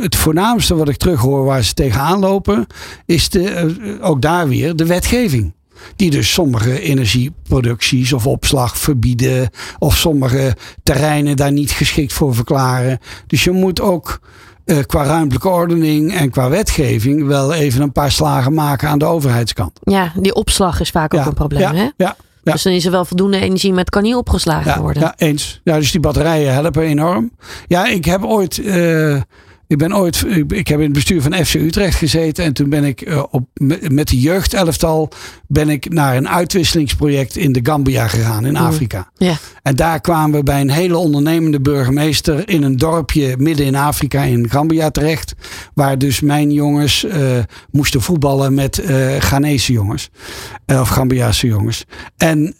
[0.00, 2.66] het voornaamste wat ik terughoor waar ze tegenaan lopen,
[3.04, 5.55] is de, ook daar weer de wetgeving.
[5.96, 9.50] Die dus sommige energieproducties of opslag verbieden.
[9.78, 12.98] Of sommige terreinen daar niet geschikt voor verklaren.
[13.26, 14.20] Dus je moet ook
[14.64, 19.04] eh, qua ruimtelijke ordening en qua wetgeving wel even een paar slagen maken aan de
[19.04, 19.78] overheidskant.
[19.82, 21.60] ja, die opslag is vaak ook een probleem.
[21.60, 21.82] ja, hè?
[21.96, 22.52] ja, ja.
[22.52, 25.02] Dus dan is er wel voldoende energie, maar het kan niet opgeslagen Ja, worden.
[25.02, 25.60] ja, eens.
[25.64, 27.30] Ja, dus die batterijen helpen enorm.
[27.66, 28.58] Ja, ik heb ooit.
[28.58, 29.20] eh,
[29.66, 30.24] ik ben ooit.
[30.48, 32.44] Ik heb in het bestuur van FC Utrecht gezeten.
[32.44, 33.48] En toen ben ik eh, op,
[33.88, 35.08] met de jeugdelftal.
[35.48, 39.10] ben ik naar een uitwisselingsproject in de Gambia gegaan, in Afrika.
[39.16, 39.36] Ja.
[39.62, 44.22] En daar kwamen we bij een hele ondernemende burgemeester in een dorpje midden in Afrika
[44.22, 45.34] in Gambia terecht.
[45.74, 47.38] Waar dus mijn jongens eh,
[47.70, 50.10] moesten voetballen met eh Ghanese jongens.
[50.66, 51.84] Of Gambiaanse jongens.
[52.16, 52.54] En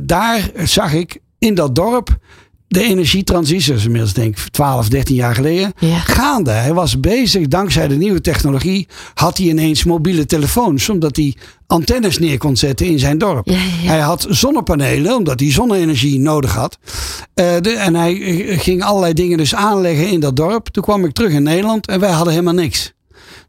[0.00, 2.18] daar zag ik in dat dorp
[2.72, 5.98] de energietransitie, is inmiddels denk ik 12, 13 jaar geleden, Ja.
[5.98, 6.50] gaande.
[6.50, 11.34] Hij was bezig, dankzij de nieuwe technologie, had hij ineens mobiele telefoons, omdat hij
[11.66, 13.48] antennes neer kon zetten in zijn dorp.
[13.48, 13.88] Ja, ja, ja.
[13.88, 16.78] Hij had zonnepanelen, omdat hij zonne-energie nodig had.
[17.34, 20.68] Eh, de, en hij eh, ging allerlei dingen dus aanleggen in dat dorp.
[20.68, 22.92] Toen kwam ik terug in Nederland en wij hadden helemaal niks.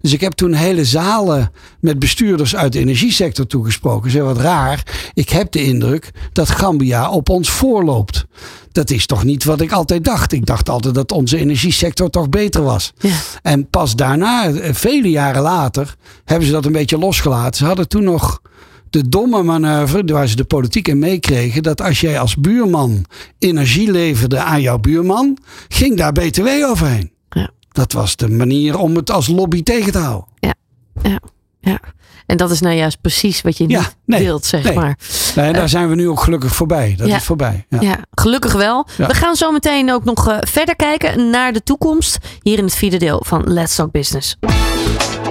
[0.03, 4.11] Dus ik heb toen hele zalen met bestuurders uit de energiesector toegesproken.
[4.11, 5.11] Zeg wat raar.
[5.13, 8.25] Ik heb de indruk dat Gambia op ons voorloopt.
[8.71, 10.31] Dat is toch niet wat ik altijd dacht.
[10.31, 12.93] Ik dacht altijd dat onze energiesector toch beter was.
[12.97, 13.15] Ja.
[13.41, 17.55] En pas daarna, eh, vele jaren later, hebben ze dat een beetje losgelaten.
[17.55, 18.41] Ze hadden toen nog
[18.89, 23.05] de domme manoeuvre, waar ze de politiek in meekregen, dat als jij als buurman
[23.39, 25.37] energie leverde aan jouw buurman,
[25.67, 27.12] ging daar BTW overheen.
[27.73, 27.81] Ja.
[27.81, 30.27] Dat was de manier om het als lobby tegen te houden.
[30.39, 30.53] Ja.
[31.61, 31.79] ja.
[32.25, 34.73] En dat is nou juist precies wat je Ja, niet nee, wilt, zeg nee.
[34.73, 34.97] maar.
[35.35, 36.95] Nee, en daar zijn we nu ook gelukkig voorbij.
[36.97, 37.15] Dat Ja.
[37.15, 37.65] is voorbij.
[37.69, 37.81] Ja.
[37.81, 38.87] Ja, gelukkig wel.
[38.97, 39.07] Ja.
[39.07, 42.17] We gaan zo meteen ook nog eh, verder kijken naar de toekomst.
[42.41, 44.35] Hier in het vierde deel van Let's Talk Business.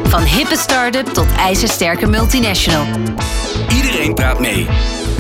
[0.03, 2.86] Van hippe start-up tot ijzersterke multinational.
[3.74, 4.66] Iedereen praat mee.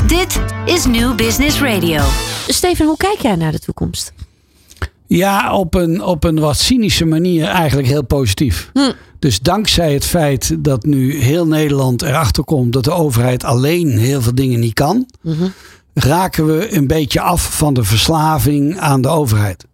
[0.06, 2.02] Dit is New Business Radio.
[2.46, 4.12] Steven, hoe kijk jij naar de toekomst?
[5.16, 8.70] Ja, op een, op een wat cynische manier eigenlijk heel positief.
[8.72, 8.92] Hm.
[9.18, 14.22] Dus dankzij het feit dat nu heel Nederland erachter komt dat de overheid alleen heel
[14.22, 15.44] veel dingen niet kan, Mhm.
[15.94, 19.64] raken we een beetje af van de verslaving aan de overheid.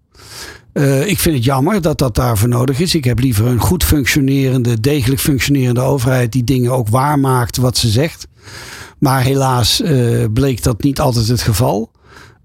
[0.72, 2.94] Eh, ik vind het jammer dat dat daarvoor nodig is.
[2.94, 7.88] Ik heb liever een goed functionerende, degelijk functionerende overheid die dingen ook waarmaakt wat ze
[7.88, 8.26] zegt.
[8.98, 11.90] Maar helaas eh, bleek dat niet altijd het geval.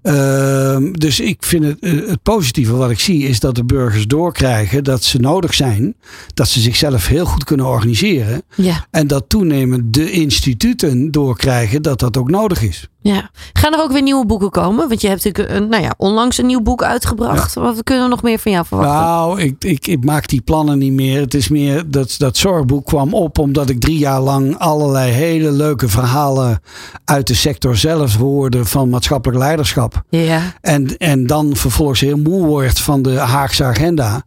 [0.04, 4.06] Ehm, dus ik vind het, eh, het positieve wat ik zie is dat de burgers
[4.06, 5.94] doorkrijgen dat ze nodig zijn.
[6.34, 8.42] Dat ze zichzelf heel goed kunnen organiseren.
[8.54, 12.88] Ja, En dat toenemend de instituten doorkrijgen dat dat ook nodig is.
[13.00, 13.30] ja.
[13.52, 14.88] Gaan er ook weer nieuwe boeken komen?
[14.88, 17.54] Want je hebt natuurlijk een, nou ja, onlangs een nieuw boek uitgebracht.
[17.54, 19.00] Wat kunnen we nog meer van jou verwachten?
[19.00, 21.20] Nou, ik, ik, ik maak die plannen niet meer.
[21.20, 25.50] Het is meer dat dat zorgboek kwam op omdat ik drie jaar lang allerlei hele
[25.50, 26.60] leuke verhalen
[27.04, 29.93] uit de sector zelf hoorde van maatschappelijk leiderschap.
[30.08, 34.22] Ja, En, en dan vervolgens heel moe wordt van de Haagse agenda.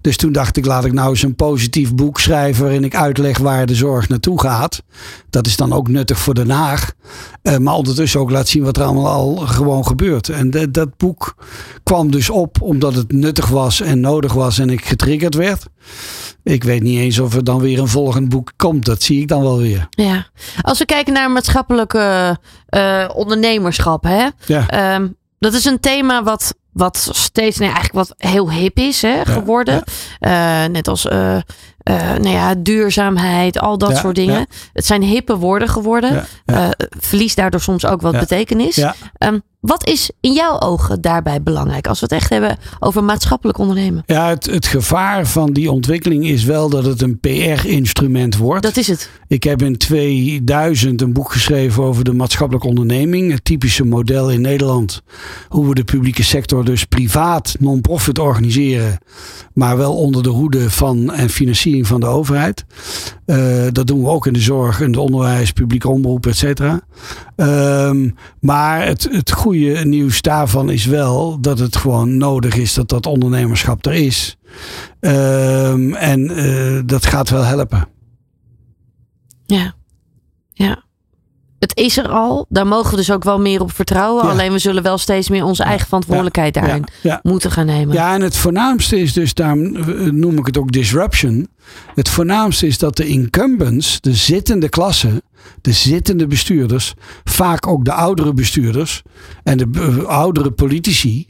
[0.00, 3.38] Dus toen dacht ik, laat ik nou eens een positief boek schrijven waarin ik uitleg
[3.38, 4.82] waar de zorg naartoe gaat.
[5.30, 6.92] Dat is dan ook nuttig voor Den Haag.
[7.42, 10.28] Eh, maar ondertussen ook laat zien wat er allemaal al gewoon gebeurt.
[10.28, 11.34] En de- dat boek
[11.82, 15.66] kwam dus op omdat het nuttig was en nodig was en ik getriggerd werd.
[16.42, 18.84] Ik weet niet eens of er dan weer een volgend boek komt.
[18.84, 19.86] Dat zie ik dan wel weer.
[19.90, 20.26] ja.
[20.60, 24.26] Als we kijken naar maatschappelijke eh, ondernemerschap, hè?
[24.46, 24.68] Ja.
[24.68, 25.08] Ehm,
[25.38, 29.82] dat is een thema wat, wat steeds, nee, eigenlijk wat heel hip is hè, geworden.
[30.18, 31.36] Eh, net als eh,
[31.84, 34.46] nou ja, duurzaamheid, al dat soort dingen.
[34.72, 36.26] Het zijn hippe woorden geworden.
[36.98, 38.74] Verliest daardoor soms ook wat betekenis.
[38.74, 38.94] Ja.
[39.60, 44.02] Wat is in jouw ogen daarbij belangrijk als we het echt hebben over maatschappelijk ondernemen?
[44.06, 48.62] Ja, het, het gevaar van die ontwikkeling is wel dat het een PR-instrument wordt.
[48.62, 49.10] Dat is het.
[49.28, 53.32] Ik heb in 2000 een boek geschreven over de maatschappelijke onderneming.
[53.32, 55.02] Het typische model in Nederland.
[55.48, 58.98] Hoe we de publieke sector dus privaat non-profit organiseren.
[59.52, 62.64] Maar wel onder de hoede van en financiering van de overheid.
[63.26, 66.80] Eh, dat doen we ook in de zorg, in het onderwijs, publieke omroep, et cetera.
[67.36, 72.88] Ehm, maar het, het goede nieuws daarvan is wel dat het gewoon nodig is dat
[72.88, 74.36] dat ondernemerschap er is.
[75.00, 77.88] Ehm, en eh, dat gaat wel helpen.
[79.46, 79.74] Ja.
[80.52, 80.82] Ja.
[81.58, 82.46] Het is er al.
[82.48, 84.24] Daar mogen we dus ook wel meer op vertrouwen.
[84.24, 84.30] Ja.
[84.30, 87.20] Alleen we zullen wel steeds meer onze eigen verantwoordelijkheid daarin Ja, ja.
[87.22, 87.94] moeten gaan nemen.
[87.94, 91.48] Ja, en het voornaamste is dus, daarom eh, noem ik het ook disruption.
[91.94, 95.22] Het voornaamste is dat de incumbents, de zittende klasse,
[95.60, 99.02] de zittende bestuurders, vaak ook de oudere bestuurders
[99.42, 101.28] en de oudere politici,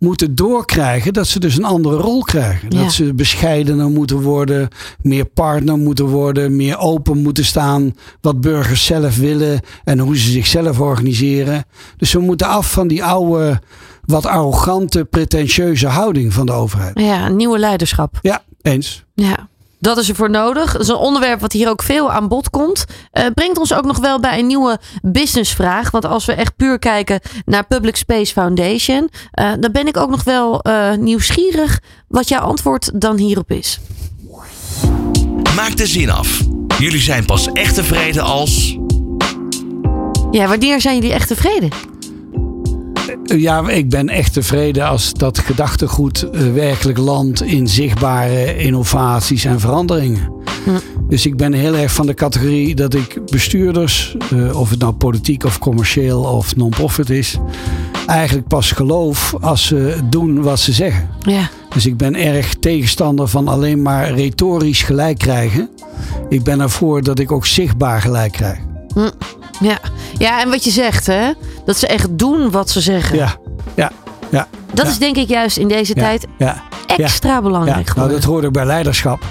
[0.00, 2.70] moeten doorkrijgen dat ze dus een andere rol krijgen.
[2.70, 2.82] Ja.
[2.82, 4.68] Dat ze bescheidener moeten worden,
[5.02, 10.30] meer partner moeten worden, meer open moeten staan wat burgers zelf willen en hoe ze
[10.30, 11.64] zichzelf organiseren.
[11.96, 13.60] Dus we moeten af van die oude,
[14.04, 16.98] wat arrogante, pretentieuze houding van de overheid.
[16.98, 18.18] Ja, een nieuwe leiderschap.
[18.22, 19.04] Ja, eens.
[19.14, 19.48] Ja.
[19.80, 20.72] Dat is ervoor nodig.
[20.72, 22.84] Dat is een onderwerp wat hier ook veel aan bod komt.
[23.12, 25.90] Eh, brengt ons ook nog wel bij een nieuwe businessvraag.
[25.90, 30.10] Want als we echt puur kijken naar Public Space Foundation, eh, dan ben ik ook
[30.10, 33.80] nog wel eh, nieuwsgierig wat jouw antwoord dan hierop is.
[35.56, 36.40] Maak de zin af.
[36.78, 38.78] Jullie zijn pas echt tevreden als.
[40.30, 41.70] Ja, wanneer zijn jullie echt tevreden?
[43.22, 49.60] Ja, ik ben echt tevreden als dat gedachtegoed eh, werkelijk landt in zichtbare innovaties en
[49.60, 50.32] veranderingen.
[50.64, 50.70] Hm.
[51.08, 54.92] Dus ik ben heel erg van de categorie dat ik bestuurders, eh, of het nou
[54.92, 57.36] politiek of commercieel of non-profit is,
[58.06, 61.08] eigenlijk pas geloof als ze doen wat ze zeggen.
[61.20, 61.48] Ja.
[61.74, 65.68] Dus ik ben erg tegenstander van alleen maar retorisch gelijk krijgen.
[66.28, 68.58] Ik ben ervoor dat ik ook zichtbaar gelijk krijg.
[69.60, 69.78] Ja.
[70.18, 71.32] ja, en wat je zegt, hè?
[71.64, 73.16] Dat ze echt doen wat ze zeggen.
[73.16, 73.36] Ja,
[73.74, 73.90] ja,
[74.30, 74.46] ja.
[74.72, 74.92] Dat ja.
[74.92, 77.42] is denk ik juist in deze ja, tijd Ja, extra ja.
[77.42, 79.24] belangrijk nou, dat hoort ook bij leiderschap.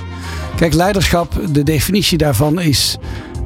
[0.55, 2.97] Kijk, leiderschap, de definitie daarvan is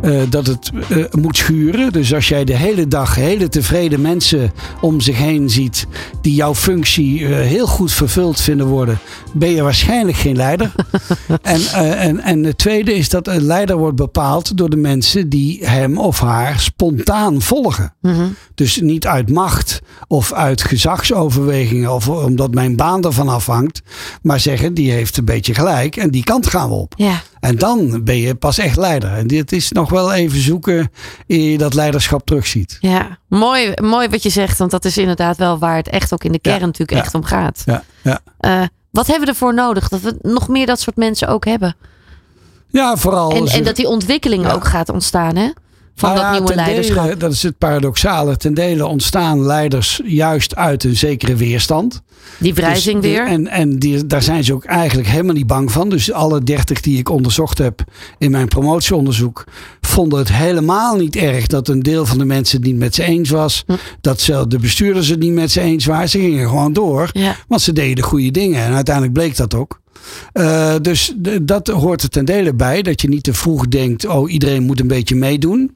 [0.04, 1.92] eh, dat het eh, moet schuren.
[1.92, 4.52] Dus als jij de hele dag hele tevreden mensen
[4.82, 5.88] om zich heen ziet
[6.22, 9.00] die jouw functie eh, heel goed vervuld vinden worden,
[9.34, 10.72] ben je waarschijnlijk geen leider.
[11.42, 11.62] en,
[11.98, 15.98] en, en het tweede is dat een leider wordt bepaald door de mensen die hem
[15.98, 17.94] of haar spontaan volgen.
[18.02, 18.26] Mhm.
[18.56, 23.82] Dus niet uit macht of uit gezagsoverwegingen of omdat mijn baan ervan afhangt.
[24.22, 26.94] Maar zeggen, die heeft een beetje gelijk en die kant gaan we op.
[26.98, 29.14] Ja, En dan ben je pas echt leider.
[29.14, 30.92] En dit is nog wel even zoeken
[31.28, 32.78] eer je dat leiderschap terugziet.
[32.80, 34.58] Ja, mooi, mooi wat je zegt.
[34.58, 37.04] Want dat is inderdaad wel waar het echt ook in de kern Ja, natuurlijk ja.
[37.04, 37.62] echt om gaat.
[37.66, 38.20] Ja, ja.
[38.40, 39.90] Eh, wat hebben we ervoor nodig?
[39.90, 41.76] Dat we nog meer dat soort mensen ook hebben.
[42.70, 43.32] ja vooral.
[43.36, 44.52] En, en dat die ontwikkeling Ja.
[44.54, 45.50] ook gaat ontstaan, hè?
[45.96, 47.20] Van Nou dat ja, nieuwe dele, leiderschap.
[47.20, 48.38] dat is het paradoxale.
[48.38, 52.02] Ten dele ontstaan leiders juist uit een zekere weerstand.
[52.38, 53.28] Die wrijzing Dus die- weer.
[53.28, 55.90] En, en die, daar zijn ze ook eigenlijk helemaal niet bang van.
[55.90, 57.84] Dus alle dertig die ik onderzocht heb
[58.18, 59.44] in mijn promotieonderzoek...
[59.82, 63.04] vonden het helemaal niet erg dat een deel van de mensen het niet met ze
[63.04, 63.64] eens was.
[63.68, 63.74] Hm.
[64.02, 66.10] Dat zelfs de bestuurders het niet met ze eens waren.
[66.10, 67.10] Ze gingen gewoon door.
[67.12, 67.36] Ja.
[67.48, 68.64] Want ze deden goede dingen.
[68.64, 69.82] En uiteindelijk bleek dat ook.
[70.34, 72.82] Eh, dus dat hoort er ten dele bij.
[72.82, 75.76] Dat je niet te vroeg denkt, oh iedereen moet een beetje meedoen.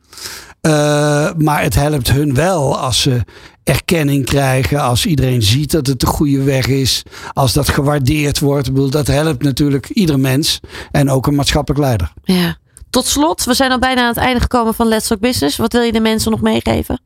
[0.67, 3.21] Eh, maar het helpt hun wel als ze
[3.63, 4.81] erkenning krijgen.
[4.81, 7.03] Als iedereen ziet dat het de goede weg is.
[7.33, 8.67] Als dat gewaardeerd wordt.
[8.67, 10.59] Ik bedoel, dat helpt natuurlijk ieder mens.
[10.91, 12.13] En ook een maatschappelijk leider.
[12.23, 12.57] ja.
[12.89, 15.57] Tot slot, we zijn al bijna aan het einde gekomen van Let's Talk Business.
[15.57, 17.01] Wat wil je de mensen nog meegeven?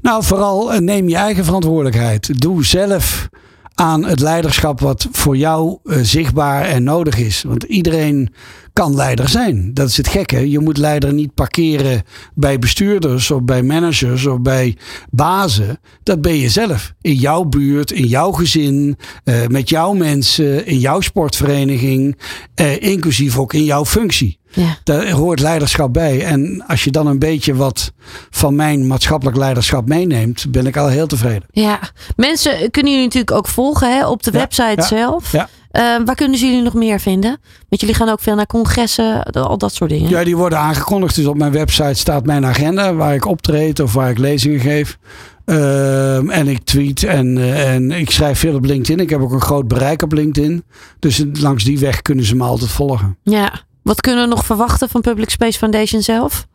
[0.00, 2.40] Nou, vooral eh, neem je eigen verantwoordelijkheid.
[2.40, 3.28] Doe zelf
[3.74, 7.42] aan het leiderschap wat voor jou eh, zichtbaar en nodig is.
[7.42, 8.34] Want iedereen
[8.72, 9.74] kan leider zijn.
[9.74, 10.50] Dat is het gekke.
[10.50, 12.02] Je moet leider niet parkeren
[12.34, 14.76] bij bestuurders of bij managers of bij
[15.10, 15.80] bazen.
[16.02, 16.92] Dat ben je zelf.
[17.00, 22.18] In jouw buurt, in jouw gezin, eh, met jouw mensen, in jouw sportvereniging,
[22.54, 24.38] eh, inclusief ook in jouw functie.
[24.54, 24.76] Ja.
[24.84, 26.24] Daar hoort leiderschap bij.
[26.24, 27.92] En als je dan een beetje wat
[28.30, 31.44] van mijn maatschappelijk leiderschap meeneemt, ben ik al heel tevreden.
[31.50, 31.80] Ja,
[32.16, 35.32] mensen kunnen jullie natuurlijk ook volgen hè, op de Ja, website ja, zelf.
[35.32, 35.48] ja.
[35.70, 37.30] Eh, waar kunnen ze jullie nog meer vinden?
[37.68, 40.08] Want jullie gaan ook veel naar congressen, al dat soort dingen.
[40.10, 41.14] Ja, die worden aangekondigd.
[41.14, 44.98] Dus op mijn website staat mijn agenda waar ik optreed of waar ik lezingen geef.
[45.44, 49.00] Ehm, en ik tweet en, eh, en ik schrijf veel op LinkedIn.
[49.04, 50.64] Ik heb ook een groot bereik op LinkedIn.
[50.98, 53.16] Dus langs die weg kunnen ze me altijd volgen.
[53.22, 53.52] Ja.
[53.84, 56.46] Wat kunnen we nog verwachten van Public Space Foundation zelf?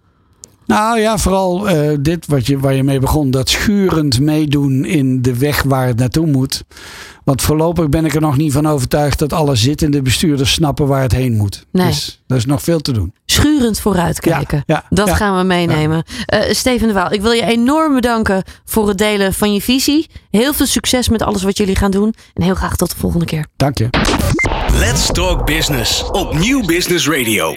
[0.70, 3.32] Nou ja, vooral eh, dit wat je, waar je mee begon.
[3.32, 6.64] Dat schurend meedoen in de weg waar het naartoe moet.
[7.24, 11.02] Want voorlopig ben ik er nog niet van overtuigd dat alle zittende bestuurders snappen waar
[11.02, 11.66] het heen moet.
[11.72, 11.88] Nee.
[11.88, 13.14] Dus er is nog veel te doen.
[13.26, 14.64] Schurend vooruitkijken.
[14.66, 15.16] Ja, ja, dat ja.
[15.16, 16.04] gaan we meenemen.
[16.26, 20.08] Eh, Steven de Waal, ik wil je enorm bedanken voor het delen van je visie.
[20.32, 22.14] Heel veel succes met alles wat jullie gaan doen.
[22.34, 23.46] En heel graag tot de volgende keer.
[23.56, 23.90] Dank je.
[24.74, 27.56] Let's Talk Business op Nieuw Business Radio.